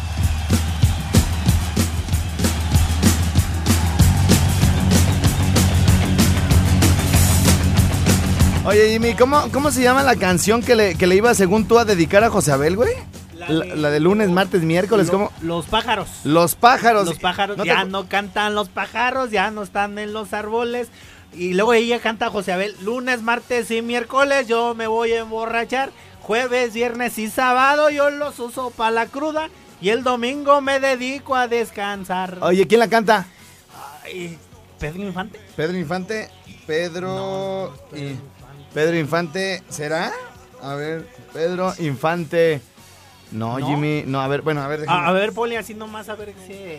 Oye, 8.65 8.93
Jimmy, 8.93 9.15
¿cómo, 9.15 9.51
¿cómo 9.53 9.73
se 9.73 9.83
llama 9.83 10.05
la 10.05 10.15
canción 10.15 10.63
que 10.63 10.77
le, 10.77 10.95
que 10.95 11.09
le 11.09 11.17
iba 11.17 11.35
según 11.35 11.67
tú 11.67 11.81
a 11.81 11.85
dedicar 11.85 12.23
a 12.23 12.31
José 12.31 12.53
Abel, 12.53 12.77
güey? 12.77 12.93
La, 13.49 13.65
la 13.75 13.91
de 13.91 14.01
lunes, 14.01 14.31
martes, 14.31 14.63
miércoles, 14.63 15.07
Lo- 15.07 15.13
¿cómo? 15.13 15.33
Los 15.43 15.67
pájaros. 15.67 16.09
Los 16.25 16.55
pájaros. 16.55 17.07
Los 17.07 17.19
pájaros 17.19 17.57
¿No 17.57 17.65
ya 17.65 17.85
no 17.85 18.09
cantan 18.09 18.55
los 18.55 18.69
pájaros, 18.69 19.31
ya 19.31 19.51
no 19.51 19.63
están 19.63 19.99
en 19.99 20.13
los 20.13 20.33
árboles. 20.33 20.89
Y 21.35 21.55
luego 21.55 21.73
ella 21.75 21.99
canta 22.01 22.31
José 22.31 22.53
Abel, 22.53 22.77
lunes, 22.83 23.23
martes 23.23 23.71
y 23.71 23.83
miércoles 23.83 24.47
yo 24.47 24.75
me 24.75 24.87
voy 24.87 25.13
a 25.13 25.21
emborrachar. 25.21 25.91
Jueves, 26.21 26.73
viernes 26.73 27.19
y 27.19 27.29
sábado 27.29 27.91
yo 27.91 28.09
los 28.11 28.39
uso 28.39 28.71
para 28.71 28.91
la 28.93 29.07
cruda. 29.07 29.49
Y 29.81 29.91
el 29.91 30.03
domingo 30.05 30.61
me 30.61 30.81
dedico 30.81 31.35
a 31.35 31.49
descansar. 31.49 32.39
Oye, 32.41 32.67
¿quién 32.67 32.79
la 32.81 32.89
canta? 32.89 33.27
Ay, 34.05 34.39
Pedro 34.79 35.03
Infante. 35.03 35.41
Pedro 35.57 35.77
Infante. 35.77 36.31
Pedro. 36.67 37.75
y- 37.95 38.15
Pedro 38.73 38.97
Infante, 38.99 39.63
¿será? 39.69 40.13
A 40.63 40.75
ver, 40.75 41.07
Pedro 41.33 41.75
Infante. 41.79 42.61
No, 43.35 43.59
¿No? 43.59 43.67
Jimmy. 43.67 44.05
No, 44.07 44.21
a 44.21 44.29
ver, 44.29 44.43
bueno, 44.43 44.63
a 44.63 44.69
ver. 44.69 44.85
A, 44.89 45.09
a 45.09 45.13
ver, 45.13 45.33
Poli, 45.33 45.57
así 45.57 45.75
nomás 45.75 46.09
a 46.09 46.15
ver 46.15 46.33
si... 46.47 46.79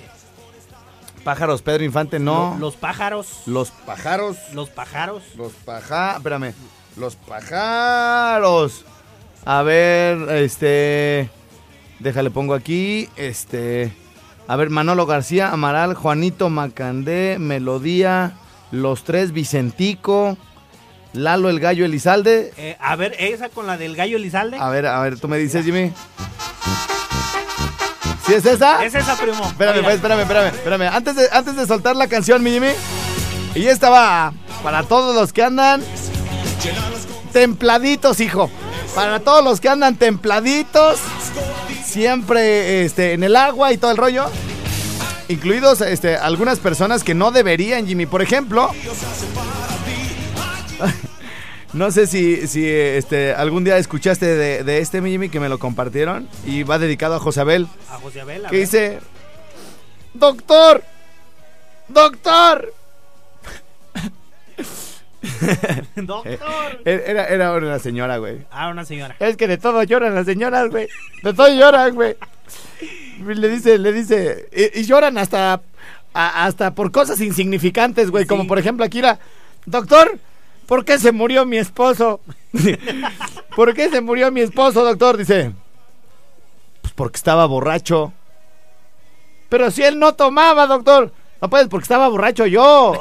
Pájaros, 1.23 1.61
Pedro 1.61 1.83
Infante, 1.83 2.17
no. 2.19 2.51
Lo- 2.53 2.59
Los 2.67 2.75
pájaros. 2.75 3.41
Los 3.45 3.71
pájaros. 3.71 4.37
Los 4.53 4.69
pájaros. 4.69 5.23
Los 5.35 5.51
paja... 5.53 6.17
Espérame. 6.17 6.53
Los 6.97 7.15
pájaros. 7.15 8.85
A 9.43 9.61
ver, 9.63 10.29
este... 10.37 11.29
Déjale, 11.99 12.31
pongo 12.31 12.53
aquí. 12.53 13.09
Este... 13.15 13.93
A 14.47 14.55
ver, 14.55 14.69
Manolo 14.69 15.07
García, 15.07 15.49
Amaral, 15.51 15.95
Juanito 15.95 16.49
Macandé, 16.51 17.37
Melodía, 17.39 18.33
Los 18.69 19.03
Tres, 19.03 19.31
Vicentico, 19.31 20.37
Lalo 21.15 21.49
el 21.49 21.59
Gallo 21.59 21.85
Elizalde. 21.85 22.53
Eh, 22.57 22.77
a 22.79 22.95
ver, 22.95 23.15
esa 23.19 23.49
con 23.49 23.67
la 23.67 23.77
del 23.77 23.95
gallo 23.95 24.17
Elizalde. 24.17 24.57
A 24.59 24.69
ver, 24.69 24.85
a 24.85 24.99
ver, 25.01 25.19
tú 25.19 25.27
me 25.27 25.37
dices, 25.37 25.65
Jimmy. 25.65 25.91
¿Sí 28.25 28.33
es 28.33 28.45
esa? 28.45 28.83
Es 28.83 28.95
esa, 28.95 29.15
primo. 29.15 29.45
Espérame, 29.45 29.83
pues, 29.83 29.95
espérame, 29.95 30.21
espérame, 30.21 30.47
espérame. 30.47 30.89
Antes 30.91 31.15
de, 31.15 31.27
antes 31.31 31.55
de 31.55 31.67
soltar 31.67 31.95
la 31.95 32.07
canción, 32.07 32.41
mi 32.41 32.51
Jimmy. 32.51 32.71
Y 33.53 33.67
esta 33.67 33.89
va 33.89 34.33
para 34.63 34.83
todos 34.83 35.15
los 35.15 35.31
que 35.31 35.43
andan 35.43 35.83
templaditos, 37.31 38.19
hijo. 38.19 38.49
Para 38.95 39.19
todos 39.19 39.43
los 39.43 39.61
que 39.61 39.69
andan 39.69 39.95
templaditos. 39.95 40.99
Siempre 41.85 42.83
este, 42.83 43.13
en 43.13 43.23
el 43.23 43.35
agua 43.35 43.71
y 43.71 43.77
todo 43.77 43.91
el 43.91 43.97
rollo. 43.97 44.25
Incluidos 45.27 45.81
este, 45.81 46.17
algunas 46.17 46.59
personas 46.59 47.03
que 47.03 47.13
no 47.13 47.31
deberían, 47.31 47.85
Jimmy. 47.85 48.05
Por 48.05 48.21
ejemplo. 48.21 48.71
No 51.73 51.91
sé 51.91 52.07
si, 52.07 52.47
si 52.47 52.65
este, 52.65 53.33
algún 53.33 53.65
día 53.65 53.77
escuchaste 53.77 54.25
de, 54.25 54.63
de 54.63 54.79
este, 54.79 55.01
Jimmy, 55.01 55.27
que 55.27 55.41
me 55.41 55.49
lo 55.49 55.59
compartieron. 55.59 56.29
Y 56.45 56.63
va 56.63 56.79
dedicado 56.79 57.15
a 57.15 57.19
Josabel. 57.19 57.67
A 57.89 57.95
José 57.97 58.21
Abel. 58.21 58.45
a 58.45 58.49
Que 58.49 58.55
ver. 58.57 58.65
dice, 58.65 58.99
doctor, 60.13 60.83
doctor. 61.89 62.73
Doctor. 65.95 66.39
Era, 66.85 67.25
era 67.25 67.53
una 67.53 67.79
señora, 67.79 68.17
güey. 68.17 68.45
Ah, 68.51 68.69
una 68.69 68.85
señora. 68.85 69.15
Es 69.19 69.35
que 69.37 69.47
de 69.47 69.57
todo 69.57 69.81
lloran 69.83 70.13
las 70.15 70.25
señoras, 70.27 70.69
güey. 70.69 70.87
De 71.23 71.33
todo 71.33 71.47
lloran, 71.49 71.95
güey. 71.95 72.15
Le 73.25 73.49
dice, 73.49 73.77
le 73.79 73.91
dice, 73.91 74.47
y, 74.55 74.81
y 74.81 74.83
lloran 74.85 75.17
hasta, 75.17 75.61
a- 76.13 76.45
hasta 76.45 76.75
por 76.75 76.91
cosas 76.91 77.19
insignificantes, 77.21 78.11
güey. 78.11 78.25
Como 78.25 78.45
por 78.47 78.59
ejemplo 78.59 78.85
aquí 78.85 79.01
la, 79.01 79.19
doctor, 79.65 80.19
¿por 80.67 80.85
qué 80.85 80.99
se 80.99 81.11
murió 81.11 81.45
mi 81.45 81.57
esposo? 81.57 82.19
¿Por 83.55 83.73
qué 83.73 83.89
se 83.89 84.01
murió 84.01 84.31
mi 84.31 84.41
esposo, 84.41 84.83
doctor? 84.83 85.17
Dice, 85.17 85.53
pues 86.81 86.93
porque 86.93 87.17
estaba 87.17 87.45
borracho. 87.45 88.13
Pero 89.49 89.71
si 89.71 89.83
él 89.83 89.99
no 89.99 90.13
tomaba, 90.13 90.67
doctor. 90.67 91.11
No 91.41 91.49
puedes 91.49 91.67
porque 91.67 91.83
estaba 91.83 92.07
borracho 92.07 92.45
yo. 92.45 92.93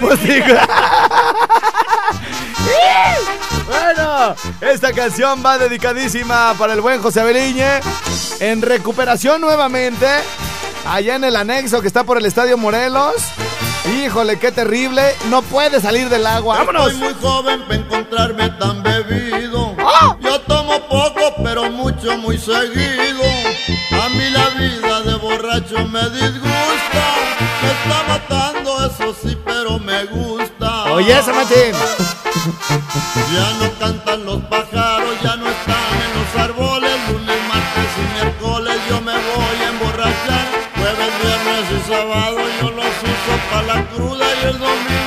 Pues. 0.00 0.20
Bueno, 3.66 4.34
esta 4.60 4.92
canción 4.92 5.42
va 5.44 5.56
dedicadísima 5.56 6.54
para 6.58 6.72
el 6.72 6.80
buen 6.80 7.00
José 7.00 7.22
Beliñe. 7.22 7.80
En 8.40 8.62
recuperación 8.62 9.40
nuevamente. 9.40 10.06
Allá 10.86 11.16
en 11.16 11.24
el 11.24 11.36
anexo 11.36 11.80
que 11.80 11.86
está 11.86 12.02
por 12.02 12.18
el 12.18 12.26
Estadio 12.26 12.58
Morelos. 12.58 13.14
Híjole, 13.90 14.38
qué 14.38 14.52
terrible. 14.52 15.02
No 15.28 15.42
puede 15.42 15.80
salir 15.80 16.08
del 16.08 16.26
agua. 16.26 16.58
¡Vámonos! 16.58 16.84
Soy 16.84 16.96
muy 16.96 17.14
joven 17.20 17.62
para 17.62 17.74
encontrarme 17.74 18.48
tan 18.50 18.82
bebido. 18.82 19.74
¡Ah! 19.78 20.16
Yo 20.20 20.40
tomo 20.42 20.78
poco, 20.88 21.34
pero 21.42 21.70
mucho, 21.70 22.16
muy 22.18 22.38
seguido. 22.38 23.22
A 24.02 24.08
mí 24.10 24.30
la 24.30 24.48
vida 24.50 25.00
de 25.02 25.14
borracho 25.16 25.86
me 25.88 26.08
disgusta. 26.10 27.04
Me 27.62 27.70
está 27.70 28.02
matando, 28.08 28.86
eso 28.86 29.14
sí, 29.22 29.36
pero 29.44 29.78
me 29.78 30.04
gusta. 30.06 30.84
Oye, 30.92 31.18
ese 31.18 31.32
machín. 31.32 31.74
Ya 33.32 33.52
no 33.60 33.78
cantan 33.78 34.24
los 34.24 34.40
pájaros, 34.44 34.99
cruda 44.52 44.74
y 44.74 44.94
el 44.94 44.99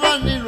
que 0.00 0.20
sirvan 0.20 0.47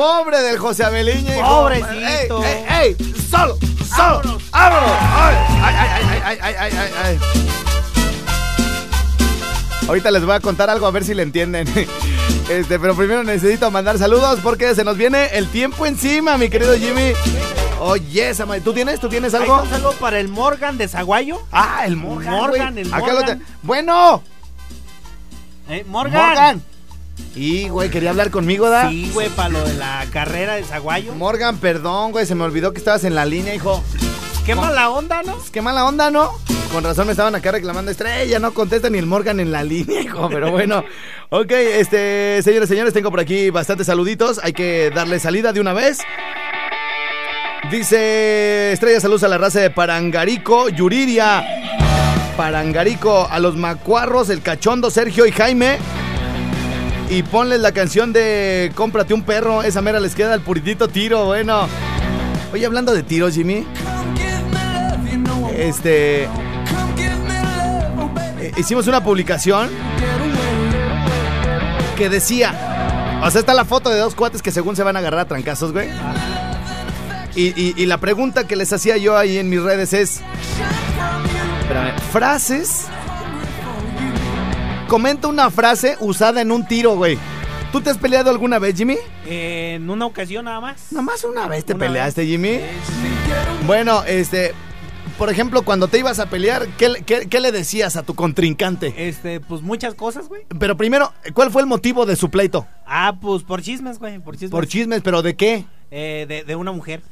Pobre 0.00 0.40
del 0.40 0.56
José 0.56 0.82
Abeliña. 0.82 1.34
Pobrecito. 1.46 2.42
¡Ey, 2.42 2.64
ey, 2.70 2.96
ey! 2.98 3.14
¡Solo! 3.30 3.58
¡Solo! 3.86 4.38
¡Vámonos! 4.50 4.90
¡Ay, 4.98 5.36
ay, 5.62 5.76
ay, 6.24 6.38
ay, 6.40 6.54
ay, 6.58 6.72
ay, 6.78 6.90
ay! 7.04 7.18
Ahorita 9.86 10.10
les 10.10 10.24
voy 10.24 10.34
a 10.34 10.40
contar 10.40 10.70
algo 10.70 10.86
a 10.86 10.90
ver 10.90 11.04
si 11.04 11.12
le 11.12 11.22
entienden. 11.22 11.66
Este, 12.48 12.80
pero 12.80 12.96
primero 12.96 13.22
necesito 13.22 13.70
mandar 13.70 13.96
saludos 13.96 14.40
porque 14.42 14.74
se 14.74 14.82
nos 14.82 14.96
viene 14.96 15.26
el 15.34 15.46
tiempo 15.46 15.86
encima, 15.86 16.36
mi 16.36 16.48
querido 16.48 16.74
Jimmy. 16.74 17.12
Oye, 17.78 18.32
oh 18.32 18.60
¿tú 18.64 18.72
tienes? 18.72 18.98
¿Tú 18.98 19.08
tienes 19.08 19.34
algo? 19.34 19.62
Un 19.62 19.96
para 20.00 20.18
el 20.18 20.26
Morgan 20.26 20.76
de 20.76 20.88
Zaguayo. 20.88 21.40
Ah, 21.52 21.84
el 21.86 21.96
Morgan. 21.96 22.34
Morgan, 22.34 22.78
el 22.78 22.88
Morgan. 22.88 23.44
Bueno. 23.62 24.24
¿Eh? 25.68 25.84
Morgan. 25.86 26.26
Morgan. 26.26 26.69
Y, 27.34 27.68
güey, 27.68 27.90
quería 27.90 28.10
hablar 28.10 28.30
conmigo, 28.30 28.68
¿da? 28.68 28.90
Sí, 28.90 29.10
güey, 29.12 29.28
para 29.30 29.48
lo 29.50 29.64
de 29.64 29.74
la 29.74 30.04
carrera 30.12 30.54
de 30.54 30.64
Zaguayo. 30.64 31.14
Morgan, 31.14 31.58
perdón, 31.58 32.12
güey, 32.12 32.26
se 32.26 32.34
me 32.34 32.44
olvidó 32.44 32.72
que 32.72 32.78
estabas 32.78 33.04
en 33.04 33.14
la 33.14 33.24
línea, 33.24 33.54
hijo. 33.54 33.82
Qué 34.44 34.54
mala 34.54 34.90
onda, 34.90 35.22
¿no? 35.22 35.36
Qué 35.52 35.62
mala 35.62 35.84
onda, 35.84 36.10
¿no? 36.10 36.30
Con 36.72 36.84
razón 36.84 37.06
me 37.06 37.12
estaban 37.12 37.34
acá 37.34 37.50
reclamando 37.52 37.90
estrella, 37.90 38.38
no 38.38 38.52
contesta 38.54 38.90
ni 38.90 38.98
el 38.98 39.06
Morgan 39.06 39.40
en 39.40 39.50
la 39.52 39.62
línea, 39.64 40.00
hijo, 40.02 40.28
pero 40.30 40.50
bueno. 40.50 40.84
Ok, 41.30 41.50
este, 41.52 42.40
señores, 42.42 42.68
señores, 42.68 42.92
tengo 42.92 43.10
por 43.10 43.20
aquí 43.20 43.50
bastantes 43.50 43.86
saluditos. 43.86 44.40
Hay 44.42 44.52
que 44.52 44.90
darle 44.94 45.18
salida 45.18 45.52
de 45.52 45.60
una 45.60 45.72
vez. 45.72 45.98
Dice 47.70 48.72
Estrella, 48.72 49.00
saludos 49.00 49.22
a 49.22 49.28
la 49.28 49.38
raza 49.38 49.60
de 49.60 49.70
Parangarico, 49.70 50.68
Yuriria. 50.68 51.44
Parangarico, 52.36 53.28
a 53.30 53.38
los 53.38 53.56
macuarros, 53.56 54.30
el 54.30 54.42
cachondo, 54.42 54.90
Sergio 54.90 55.26
y 55.26 55.32
Jaime. 55.32 55.78
Y 57.10 57.22
ponles 57.24 57.60
la 57.60 57.72
canción 57.72 58.12
de 58.12 58.70
Cómprate 58.76 59.12
un 59.14 59.22
perro. 59.24 59.62
Esa 59.62 59.82
mera 59.82 59.98
les 59.98 60.14
queda 60.14 60.32
el 60.34 60.40
puritito 60.42 60.88
tiro, 60.88 61.26
bueno. 61.26 61.66
Oye, 62.52 62.64
hablando 62.64 62.94
de 62.94 63.02
tiros, 63.02 63.34
Jimmy. 63.34 63.66
Este. 65.56 66.24
eh, 68.38 68.52
Hicimos 68.56 68.86
una 68.86 69.02
publicación 69.02 69.68
que 71.98 72.08
decía. 72.08 73.20
O 73.24 73.30
sea, 73.30 73.40
está 73.40 73.54
la 73.54 73.64
foto 73.64 73.90
de 73.90 73.98
dos 73.98 74.14
cuates 74.14 74.40
que 74.40 74.52
según 74.52 74.76
se 74.76 74.82
van 74.84 74.94
a 74.96 75.00
agarrar 75.00 75.20
a 75.20 75.24
trancazos, 75.26 75.72
güey. 75.72 75.88
Y, 77.34 77.48
y- 77.60 77.74
y 77.76 77.86
la 77.86 77.98
pregunta 77.98 78.46
que 78.46 78.56
les 78.56 78.72
hacía 78.72 78.96
yo 78.96 79.16
ahí 79.18 79.36
en 79.38 79.48
mis 79.50 79.60
redes 79.62 79.92
es. 79.92 80.20
Espérame, 81.62 81.92
frases. 82.12 82.86
Comenta 84.90 85.28
una 85.28 85.50
frase 85.52 85.96
usada 86.00 86.40
en 86.40 86.50
un 86.50 86.66
tiro, 86.66 86.96
güey. 86.96 87.16
¿Tú 87.70 87.80
te 87.80 87.90
has 87.90 87.96
peleado 87.96 88.28
alguna 88.28 88.58
vez, 88.58 88.74
Jimmy? 88.74 88.96
Eh, 89.24 89.74
en 89.76 89.88
una 89.88 90.04
ocasión 90.04 90.46
nada 90.46 90.60
más. 90.60 90.90
Nada 90.90 91.02
más 91.04 91.22
una 91.22 91.46
vez 91.46 91.64
te 91.64 91.74
Una 91.74 91.86
peleaste, 91.86 92.26
Jimmy. 92.26 92.58
Bueno, 93.68 94.02
este. 94.04 94.52
Por 95.16 95.30
ejemplo, 95.30 95.62
cuando 95.62 95.86
te 95.86 95.98
ibas 96.00 96.18
a 96.18 96.26
pelear, 96.26 96.66
¿qué, 96.76 96.88
le- 96.88 97.02
qué- 97.02 97.28
qué 97.28 97.38
le 97.38 97.52
decías 97.52 97.94
a 97.94 98.02
tu 98.02 98.16
contrincante? 98.16 98.92
Este, 98.96 99.38
pues 99.38 99.62
muchas 99.62 99.94
cosas, 99.94 100.26
güey. 100.28 100.42
Pero 100.58 100.76
primero, 100.76 101.12
¿cuál 101.34 101.52
fue 101.52 101.62
el 101.62 101.68
motivo 101.68 102.04
de 102.04 102.16
su 102.16 102.28
pleito? 102.28 102.66
Ah, 102.84 103.14
pues 103.20 103.44
por 103.44 103.62
chismes, 103.62 104.00
güey, 104.00 104.18
por 104.18 104.34
chismes. 104.34 104.50
Por 104.50 104.66
chismes, 104.66 105.02
pero 105.04 105.22
¿de 105.22 105.36
qué? 105.36 105.66
Eh, 105.92 106.24
de, 106.26 106.42
de 106.42 106.56
una 106.56 106.72
mujer. 106.72 107.02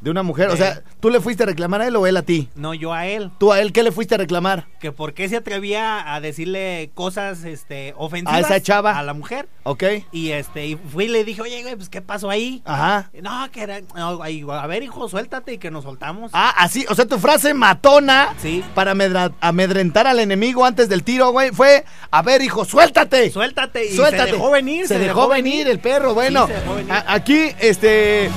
De 0.00 0.10
una 0.10 0.22
mujer. 0.22 0.48
O 0.50 0.54
Eh. 0.54 0.56
sea, 0.56 0.82
¿tú 1.00 1.10
le 1.10 1.20
fuiste 1.20 1.42
a 1.42 1.46
reclamar 1.46 1.80
a 1.80 1.86
él 1.88 1.96
o 1.96 2.06
él 2.06 2.16
a 2.16 2.22
ti? 2.22 2.48
No, 2.54 2.72
yo 2.74 2.92
a 2.92 3.06
él. 3.06 3.30
¿Tú 3.38 3.52
a 3.52 3.60
él 3.60 3.72
qué 3.72 3.82
le 3.82 3.90
fuiste 3.92 4.14
a 4.14 4.18
reclamar? 4.18 4.66
Que 4.80 4.92
por 4.92 5.12
qué 5.14 5.28
se 5.28 5.36
atrevía 5.36 6.14
a 6.14 6.20
decirle 6.20 6.90
cosas, 6.94 7.44
este, 7.44 7.94
ofensivas. 7.96 8.36
¿A 8.36 8.40
esa 8.40 8.62
chava? 8.62 8.98
A 8.98 9.02
la 9.02 9.12
mujer. 9.14 9.48
¿Ok? 9.64 9.82
Y 10.12 10.30
este, 10.30 10.66
y 10.66 10.76
fui 10.76 11.04
y 11.04 11.08
le 11.08 11.24
dije, 11.24 11.42
oye, 11.42 11.62
güey, 11.62 11.74
pues, 11.76 11.88
¿qué 11.88 12.00
pasó 12.00 12.30
ahí? 12.30 12.62
Ajá. 12.64 13.10
No, 13.20 13.50
que 13.50 13.62
era, 13.62 13.80
no, 13.96 14.20
a 14.52 14.66
ver, 14.66 14.82
hijo, 14.82 15.08
suéltate 15.08 15.54
y 15.54 15.58
que 15.58 15.70
nos 15.70 15.84
soltamos. 15.84 16.30
Ah, 16.32 16.54
así, 16.58 16.86
o 16.88 16.94
sea, 16.94 17.06
tu 17.06 17.18
frase 17.18 17.52
matona 17.54 18.34
Sí. 18.40 18.62
para 18.74 18.92
amedra- 18.92 19.32
amedrentar 19.40 20.06
al 20.06 20.20
enemigo 20.20 20.64
antes 20.64 20.88
del 20.88 21.02
tiro, 21.02 21.30
güey, 21.32 21.50
fue, 21.50 21.84
a 22.10 22.22
ver, 22.22 22.40
hijo, 22.42 22.64
suéltate. 22.64 23.30
Suéltate. 23.30 23.86
Y 23.86 23.96
Suéltate. 23.96 24.30
se 24.30 24.36
dejó 24.36 24.50
venir. 24.50 24.86
Se, 24.86 24.98
dejó, 24.98 25.28
venir 25.28 25.68
el 25.68 25.80
perro. 25.80 26.14
Bueno, 26.14 26.46
Sí, 26.46 26.52
se 26.52 26.60
dejó 26.60 26.74
venir. 26.76 26.92
a- 26.92 27.04
aquí, 27.14 27.50
este, 27.58 28.30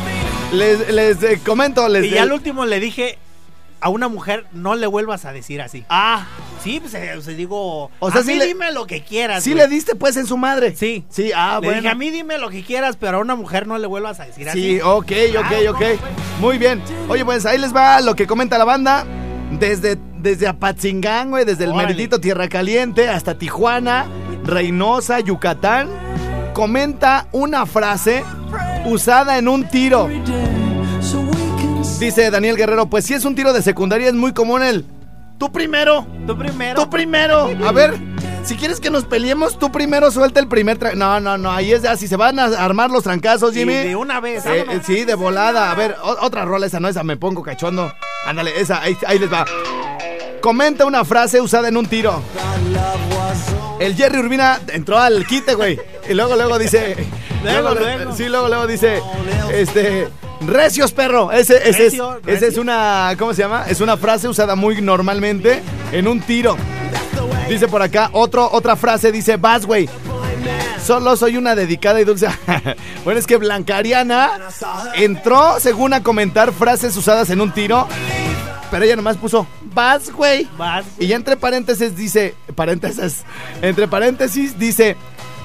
les, 0.51 0.89
les, 0.91 1.21
eh, 1.23 1.39
comento, 1.45 1.87
les... 1.87 2.05
Y 2.05 2.09
ya 2.11 2.23
al 2.23 2.31
último 2.31 2.65
le 2.65 2.79
dije, 2.79 3.17
a 3.79 3.89
una 3.89 4.07
mujer 4.07 4.45
no 4.51 4.75
le 4.75 4.85
vuelvas 4.87 5.25
a 5.25 5.33
decir 5.33 5.61
así. 5.61 5.83
Ah, 5.89 6.25
Sí, 6.63 6.79
pues 6.79 6.93
eh, 6.93 7.15
o 7.17 7.21
sea, 7.23 7.33
digo, 7.33 7.89
O 7.97 8.11
sea, 8.11 8.21
a 8.21 8.23
sí 8.23 8.33
mí 8.33 8.35
le- 8.37 8.45
dime 8.45 8.71
lo 8.71 8.85
que 8.85 9.01
quieras. 9.03 9.43
sí 9.43 9.53
güey. 9.53 9.63
le 9.63 9.67
diste 9.67 9.95
pues 9.95 10.15
en 10.15 10.27
su 10.27 10.37
madre. 10.37 10.75
Sí. 10.75 11.03
Sí, 11.09 11.31
ah, 11.35 11.57
le 11.59 11.65
bueno. 11.67 11.81
dije, 11.81 11.91
a 11.91 11.95
mí 11.95 12.11
dime 12.11 12.37
lo 12.37 12.49
que 12.51 12.63
quieras, 12.63 12.97
pero 12.99 13.17
a 13.17 13.19
una 13.21 13.33
mujer 13.35 13.65
no 13.65 13.79
le 13.79 13.87
vuelvas 13.87 14.19
a 14.19 14.25
decir 14.25 14.47
así. 14.47 14.75
Sí, 14.75 14.79
ok, 14.83 15.11
ok, 15.39 15.69
ok. 15.75 15.81
Muy 16.39 16.59
bien. 16.59 16.79
Oye, 17.09 17.25
pues 17.25 17.47
ahí 17.47 17.57
les 17.57 17.75
va 17.75 17.99
lo 18.01 18.15
que 18.15 18.27
comenta 18.27 18.59
la 18.59 18.65
banda. 18.65 19.05
Desde, 19.59 19.97
desde 20.19 20.47
Apatzingán, 20.47 21.31
güey, 21.31 21.43
desde 21.45 21.63
el 21.63 21.71
Órale. 21.71 21.87
meritito 21.87 22.21
Tierra 22.21 22.47
Caliente 22.47 23.09
hasta 23.09 23.39
Tijuana, 23.39 24.05
Reynosa, 24.45 25.19
Yucatán. 25.19 25.89
Comenta 26.53 27.27
una 27.31 27.65
frase 27.65 28.23
usada 28.85 29.37
en 29.37 29.47
un 29.47 29.67
tiro. 29.67 30.09
Dice 31.99 32.31
Daniel 32.31 32.57
Guerrero, 32.57 32.87
pues 32.87 33.05
si 33.05 33.13
es 33.13 33.25
un 33.25 33.35
tiro 33.35 33.53
de 33.53 33.61
secundaria 33.61 34.07
es 34.09 34.13
muy 34.15 34.33
común 34.33 34.63
el... 34.63 34.85
Tú 35.37 35.51
primero, 35.51 36.05
Tú 36.27 36.37
primero. 36.37 36.83
tú 36.83 36.89
primero. 36.89 37.49
A 37.65 37.71
ver, 37.71 37.95
si 38.43 38.55
quieres 38.55 38.79
que 38.79 38.89
nos 38.91 39.05
peleemos, 39.05 39.57
tú 39.57 39.71
primero 39.71 40.11
suelta 40.11 40.39
el 40.39 40.47
primer... 40.47 40.77
tra- 40.77 40.93
No, 40.93 41.19
no, 41.19 41.37
no, 41.37 41.51
ahí 41.51 41.71
es 41.71 41.83
así, 41.85 42.07
se 42.07 42.15
van 42.15 42.37
a 42.37 42.45
armar 42.45 42.91
los 42.91 43.03
trancazos, 43.03 43.53
Jimmy. 43.53 43.73
de 43.73 43.95
una 43.95 44.19
vez. 44.19 44.45
Eh, 44.45 44.65
eh, 44.69 44.81
sí, 44.85 45.03
de 45.03 45.15
volada. 45.15 45.71
A 45.71 45.75
ver, 45.75 45.95
otra 46.03 46.45
rola, 46.45 46.67
esa 46.67 46.79
no, 46.79 46.87
esa 46.89 47.03
me 47.03 47.17
pongo 47.17 47.41
cachondo. 47.41 47.91
Ándale, 48.27 48.59
esa, 48.59 48.81
ahí, 48.81 48.95
ahí 49.07 49.17
les 49.17 49.31
va. 49.33 49.45
Comenta 50.41 50.85
una 50.85 51.03
frase 51.05 51.39
usada 51.41 51.67
en 51.69 51.77
un 51.77 51.85
tiro. 51.87 52.21
El 53.79 53.95
Jerry 53.95 54.19
Urbina 54.19 54.59
entró 54.67 54.99
al 54.99 55.25
quite, 55.25 55.55
güey. 55.55 55.79
Y 56.07 56.13
luego, 56.13 56.35
luego 56.35 56.59
dice. 56.59 56.95
Luego, 57.43 57.73
luego. 57.73 58.15
Sí, 58.15 58.29
luego, 58.29 58.47
luego 58.47 58.67
dice. 58.67 59.01
Este. 59.53 60.07
Recios, 60.41 60.91
perro. 60.91 61.31
Ese, 61.31 61.57
ese, 61.69 61.83
Recio, 61.83 62.19
es, 62.25 62.37
ese 62.37 62.47
es 62.47 62.57
una. 62.57 63.15
¿Cómo 63.17 63.33
se 63.33 63.43
llama? 63.43 63.65
Es 63.67 63.81
una 63.81 63.97
frase 63.97 64.27
usada 64.27 64.55
muy 64.55 64.81
normalmente 64.81 65.61
en 65.91 66.07
un 66.07 66.19
tiro. 66.21 66.57
Dice 67.47 67.67
por 67.67 67.81
acá, 67.81 68.09
otro, 68.13 68.49
otra 68.51 68.75
frase 68.75 69.11
dice, 69.11 69.37
vas, 69.37 69.65
güey. 69.65 69.89
Solo 70.85 71.15
soy 71.15 71.37
una 71.37 71.53
dedicada 71.53 72.01
y 72.01 72.05
dulce. 72.05 72.27
bueno, 73.03 73.19
es 73.19 73.27
que 73.27 73.37
Blanca 73.37 73.77
Ariana 73.77 74.31
entró, 74.95 75.59
según 75.59 75.93
a 75.93 76.01
comentar 76.01 76.53
frases 76.53 76.95
usadas 76.97 77.29
en 77.29 77.41
un 77.41 77.51
tiro, 77.51 77.87
pero 78.71 78.85
ella 78.85 78.95
nomás 78.95 79.17
puso, 79.17 79.45
vas, 79.73 80.11
güey. 80.11 80.47
Vas. 80.57 80.85
Y 80.97 81.07
ya 81.07 81.17
entre 81.17 81.37
paréntesis 81.37 81.95
dice, 81.95 82.33
paréntesis, 82.55 83.23
entre 83.61 83.87
paréntesis 83.87 84.57
dice, 84.57 84.95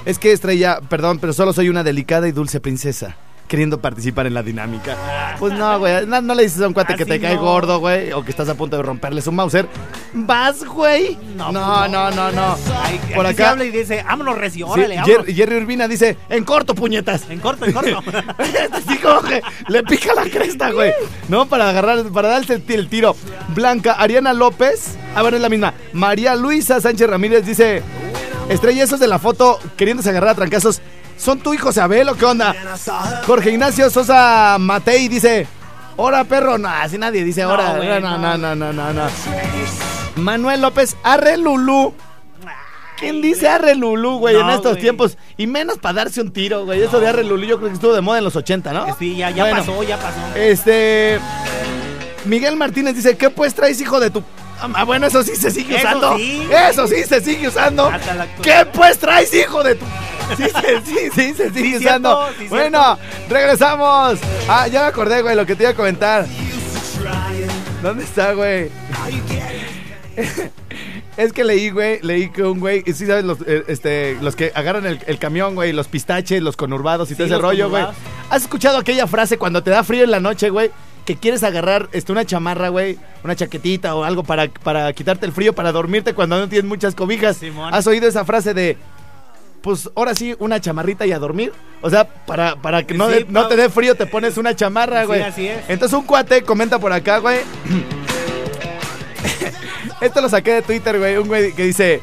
es 0.07 0.19
que 0.19 0.33
estrella, 0.33 0.81
perdón, 0.89 1.19
pero 1.19 1.33
solo 1.33 1.53
soy 1.53 1.69
una 1.69 1.83
delicada 1.83 2.29
y 2.29 2.33
dulce 2.33 2.61
princesa. 2.61 3.17
Queriendo 3.49 3.81
participar 3.81 4.27
en 4.27 4.35
la 4.35 4.43
dinámica. 4.43 5.37
Pues 5.39 5.53
no, 5.55 5.79
güey. 5.79 6.05
No, 6.07 6.21
no 6.21 6.35
le 6.35 6.43
dices 6.43 6.61
a 6.63 6.67
un 6.69 6.75
cuate 6.75 6.97
que 6.97 7.07
te 7.07 7.21
cae 7.21 7.37
no. 7.37 7.43
gordo, 7.43 7.79
güey. 7.79 8.13
O 8.13 8.25
que 8.25 8.31
estás 8.31 8.49
a 8.49 8.55
punto 8.57 8.77
de 8.77 8.83
romperle 8.83 9.23
su 9.23 9.31
Mauser. 9.31 9.69
¿Vas, 10.13 10.65
güey? 10.65 11.17
No, 11.37 11.53
no, 11.53 11.87
no, 11.87 12.11
no. 12.11 12.33
no. 12.33 12.57
Ay, 12.83 13.01
Por 13.15 13.25
aquí 13.27 13.37
se 13.37 13.43
acá. 13.43 13.53
habla 13.53 13.65
y 13.65 13.71
dice, 13.71 14.03
vámonos, 14.03 14.37
recio, 14.39 14.67
Sí, 14.67 14.73
órale, 14.73 14.97
vámonos. 14.97 15.27
Jerry 15.27 15.57
Urbina 15.57 15.87
dice, 15.87 16.17
en 16.29 16.45
corto, 16.45 16.75
puñetas. 16.75 17.31
En 17.31 17.39
corto, 17.39 17.67
en 17.67 17.73
corto. 17.73 18.03
Así 18.73 18.99
como 18.99 19.23
que 19.23 19.41
le 19.69 19.83
pica 19.85 20.15
la 20.15 20.25
cresta, 20.25 20.73
güey. 20.73 20.93
¿No? 21.29 21.47
Para 21.47 21.69
agarrar, 21.69 22.05
para 22.07 22.29
darse 22.29 22.55
el, 22.55 22.65
el 22.67 22.89
tiro. 22.89 23.15
Blanca 23.55 23.93
Ariana 23.93 24.33
López. 24.33 24.97
A 25.15 25.23
ver, 25.23 25.35
es 25.35 25.41
la 25.41 25.49
misma. 25.49 25.73
María 25.93 26.35
Luisa 26.35 26.81
Sánchez 26.81 27.09
Ramírez 27.09 27.47
dice: 27.47 27.83
Estrella, 28.49 28.85
esos 28.85 29.01
de 29.01 29.09
la 29.09 29.19
foto 29.19 29.59
queriéndose 29.77 30.11
agarrar 30.11 30.31
a 30.31 30.35
trancazos. 30.35 30.81
¿Son 31.19 31.39
tu 31.41 31.55
hijo 31.55 31.73
Sabel 31.73 32.09
o 32.11 32.15
qué 32.15 32.25
onda? 32.27 32.55
Jorge 33.27 33.51
Ignacio 33.51 33.89
Sosa 33.91 34.57
Matei 34.61 35.09
dice: 35.09 35.47
Hora, 35.97 36.25
perro. 36.25 36.59
No, 36.59 36.69
así 36.69 36.99
nadie 36.99 37.25
dice 37.25 37.43
No, 37.43 37.51
hora. 37.51 37.75
güey, 37.77 37.89
No, 37.89 38.01
no. 38.01 38.19
no, 38.19 38.37
no, 38.39 38.55
no, 38.55 38.73
no, 38.73 38.93
no. 38.93 39.07
Manuel 40.17 40.61
López 40.63 40.97
Arre 41.03 41.37
Lulú. 41.39 41.95
¿Quién 42.99 43.21
dice 43.21 43.47
Arre 43.49 43.75
Lulú, 43.75 44.19
güey, 44.19 44.37
en 44.37 44.49
estos 44.49 44.73
güey. 44.73 44.81
tiempos? 44.83 45.19
Y 45.37 45.47
menos 45.47 45.77
para 45.79 46.05
darse 46.05 46.21
un 46.23 46.33
tiro, 46.33 46.65
güey. 46.65 46.83
Eso 46.83 46.99
de 47.01 47.09
Arre 47.09 47.25
Lulú 47.25 47.45
yo 47.45 47.57
creo 47.59 47.69
que 47.69 47.75
estuvo 47.75 47.93
de 47.95 48.01
moda 48.01 48.19
en 48.19 48.25
los 48.25 48.37
80, 48.37 48.73
¿no? 48.73 48.87
Sí, 48.99 49.17
ya, 49.17 49.31
ya 49.31 49.45
Bueno. 49.45 49.59
pasó, 49.59 49.83
ya 49.83 49.97
pasó. 49.99 50.19
Este. 50.35 51.19
Miguel 52.27 52.57
Martínez 52.57 52.95
dice: 52.95 53.17
¿Qué 53.17 53.29
pues 53.31 53.55
traes, 53.55 53.81
hijo 53.81 54.01
de 54.01 54.11
tu.? 54.11 54.23
Ah, 54.61 54.85
bueno, 54.85 55.07
eso 55.07 55.23
sí 55.23 55.37
se 55.37 55.51
sigue 55.51 55.77
Eso 55.77 55.87
usando. 55.89 56.17
sí. 56.17 56.49
Eso 56.71 56.87
sí 56.89 57.05
se 57.05 57.21
sigue 57.21 57.49
usando. 57.49 57.91
¿Qué 58.43 58.67
pues 58.73 58.99
traes, 58.99 59.33
hijo 59.35 59.63
de 59.63 59.75
tu.? 59.75 59.85
Sí, 60.37 60.43
se- 60.45 60.81
sí, 60.85 61.11
sí, 61.15 61.35
se 61.35 61.51
sigue 61.51 61.79
Sí, 61.79 61.85
usando. 61.87 62.25
cierto, 62.25 62.41
sí, 62.43 62.49
bueno, 62.49 62.99
regresamos. 63.29 64.19
Ah, 64.49 64.67
ya 64.67 64.81
me 64.83 64.87
acordé, 64.87 65.23
güey, 65.23 65.37
lo 65.37 65.47
que 65.47 65.55
te 65.55 65.63
iba 65.65 65.71
a 65.73 65.75
comentar. 65.75 66.27
¿Dónde 67.83 68.05
está, 68.05 68.33
güey? 68.33 68.71
Es 71.17 71.33
que 71.33 71.45
leí, 71.45 71.71
güey, 71.71 71.99
leí 72.03 72.29
que 72.29 72.43
un 72.43 72.61
güey, 72.61 72.83
sí 72.93 73.07
sabes, 73.07 73.25
los, 73.25 73.39
eh, 73.47 73.65
este, 73.69 74.19
los 74.21 74.37
que 74.37 74.53
agarran 74.55 74.85
el, 74.85 75.01
el 75.07 75.19
camión, 75.19 75.55
güey, 75.55 75.73
los 75.73 75.89
pistaches, 75.89 76.43
los 76.43 76.57
conurbados 76.59 77.11
y 77.11 77.15
todo 77.15 77.27
ese 77.27 77.39
rollo, 77.39 77.71
güey. 77.71 77.87
¿Has 78.29 78.43
escuchado 78.43 78.77
aquella 78.77 79.07
frase 79.07 79.39
cuando 79.39 79.63
te 79.63 79.71
da 79.71 79.83
frío 79.83 80.05
en 80.05 80.11
la 80.11 80.21
noche, 80.21 80.51
güey? 80.51 80.71
Que 81.07 81.17
quieres 81.17 81.43
agarrar 81.45 81.89
este, 81.93 82.11
una 82.13 82.25
chamarra, 82.27 82.69
güey, 82.69 82.99
una 83.25 83.35
chaquetita 83.37 83.95
o 83.95 84.03
algo 84.05 84.23
para, 84.25 84.49
para 84.49 84.93
quitarte 84.93 85.25
el 85.25 85.33
frío, 85.33 85.55
para 85.55 85.71
dormirte 85.73 86.13
cuando 86.15 86.37
no 86.39 86.49
tienes 86.49 86.69
muchas 86.69 86.95
cobijas. 86.97 87.37
Simón. 87.39 87.73
¿Has 87.73 87.87
oído 87.87 88.09
esa 88.09 88.25
frase 88.25 88.53
de, 88.55 88.77
pues 89.63 89.89
ahora 89.95 90.17
sí, 90.17 90.35
una 90.41 90.61
chamarrita 90.61 91.07
y 91.07 91.13
a 91.13 91.21
dormir? 91.21 91.53
O 91.81 91.89
sea, 91.91 92.09
para, 92.09 92.57
para 92.57 92.83
que 92.85 92.95
no, 92.95 93.07
Sí, 93.09 93.15
de- 93.15 93.27
no 93.29 93.47
te 93.47 93.55
dé 93.55 93.69
frío 93.71 93.95
te 93.95 94.07
pones 94.07 94.37
una 94.37 94.57
chamarra, 94.57 95.03
Sí, 95.03 95.07
güey. 95.07 95.23
así 95.23 95.47
es. 95.47 95.59
Entonces 95.69 95.97
un 95.97 96.05
cuate 96.07 96.43
comenta 96.43 96.81
por 96.81 96.93
acá, 96.93 97.19
güey. 97.19 97.39
Esto 100.01 100.21
lo 100.21 100.29
saqué 100.29 100.55
de 100.55 100.63
Twitter, 100.63 100.99
güey. 100.99 101.17
Un 101.19 101.29
güey 101.29 101.53
que 101.53 101.63
dice. 101.65 102.03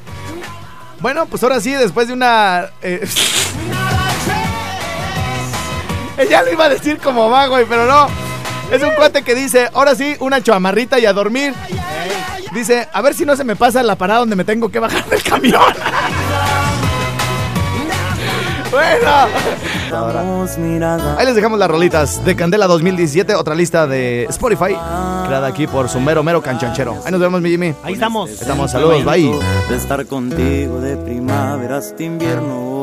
Bueno, 1.01 1.25
pues 1.25 1.43
ahora 1.43 1.59
sí, 1.59 1.71
después 1.73 2.07
de 2.07 2.13
una. 2.13 2.69
eh, 2.81 3.05
Ella 6.17 6.41
lo 6.43 6.51
iba 6.53 6.63
a 6.65 6.69
decir 6.69 6.99
como 6.99 7.29
va, 7.29 7.47
güey, 7.47 7.65
pero 7.65 7.85
no. 7.85 8.07
Es 8.71 8.81
un 8.81 8.91
cuate 8.95 9.23
que 9.23 9.35
dice, 9.35 9.69
ahora 9.73 9.95
sí, 9.95 10.15
una 10.19 10.41
chamarrita 10.41 10.99
y 10.99 11.05
a 11.05 11.13
dormir. 11.13 11.53
Dice, 12.53 12.87
a 12.91 13.01
ver 13.01 13.13
si 13.13 13.25
no 13.25 13.35
se 13.35 13.43
me 13.43 13.55
pasa 13.55 13.83
la 13.83 13.95
parada 13.95 14.19
donde 14.19 14.35
me 14.35 14.43
tengo 14.43 14.69
que 14.69 14.79
bajar 14.79 15.05
del 15.09 15.21
camión. 15.23 15.61
bueno. 18.71 19.11
Ahí 21.17 21.25
les 21.25 21.35
dejamos 21.35 21.59
las 21.59 21.69
rolitas 21.69 22.25
de 22.25 22.35
Candela 22.35 22.65
2017, 22.65 23.35
otra 23.35 23.53
lista 23.53 23.85
de 23.85 24.23
Spotify, 24.25 24.75
creada 25.27 25.47
aquí 25.47 25.67
por 25.67 25.87
su 25.87 25.99
mero 25.99 26.23
mero 26.23 26.41
canchanchero. 26.41 26.99
Ahí 27.05 27.11
nos 27.11 27.21
vemos, 27.21 27.41
mi 27.41 27.51
Jimmy. 27.51 27.75
Ahí 27.83 27.93
estamos. 27.93 28.31
Estamos, 28.31 28.71
saludos, 28.71 29.05
bye. 29.05 29.31
De 29.69 29.75
estar 29.75 30.05
contigo 30.07 30.79
de 30.79 30.97
primavera 30.97 31.77
hasta 31.77 32.03
invierno. 32.03 32.82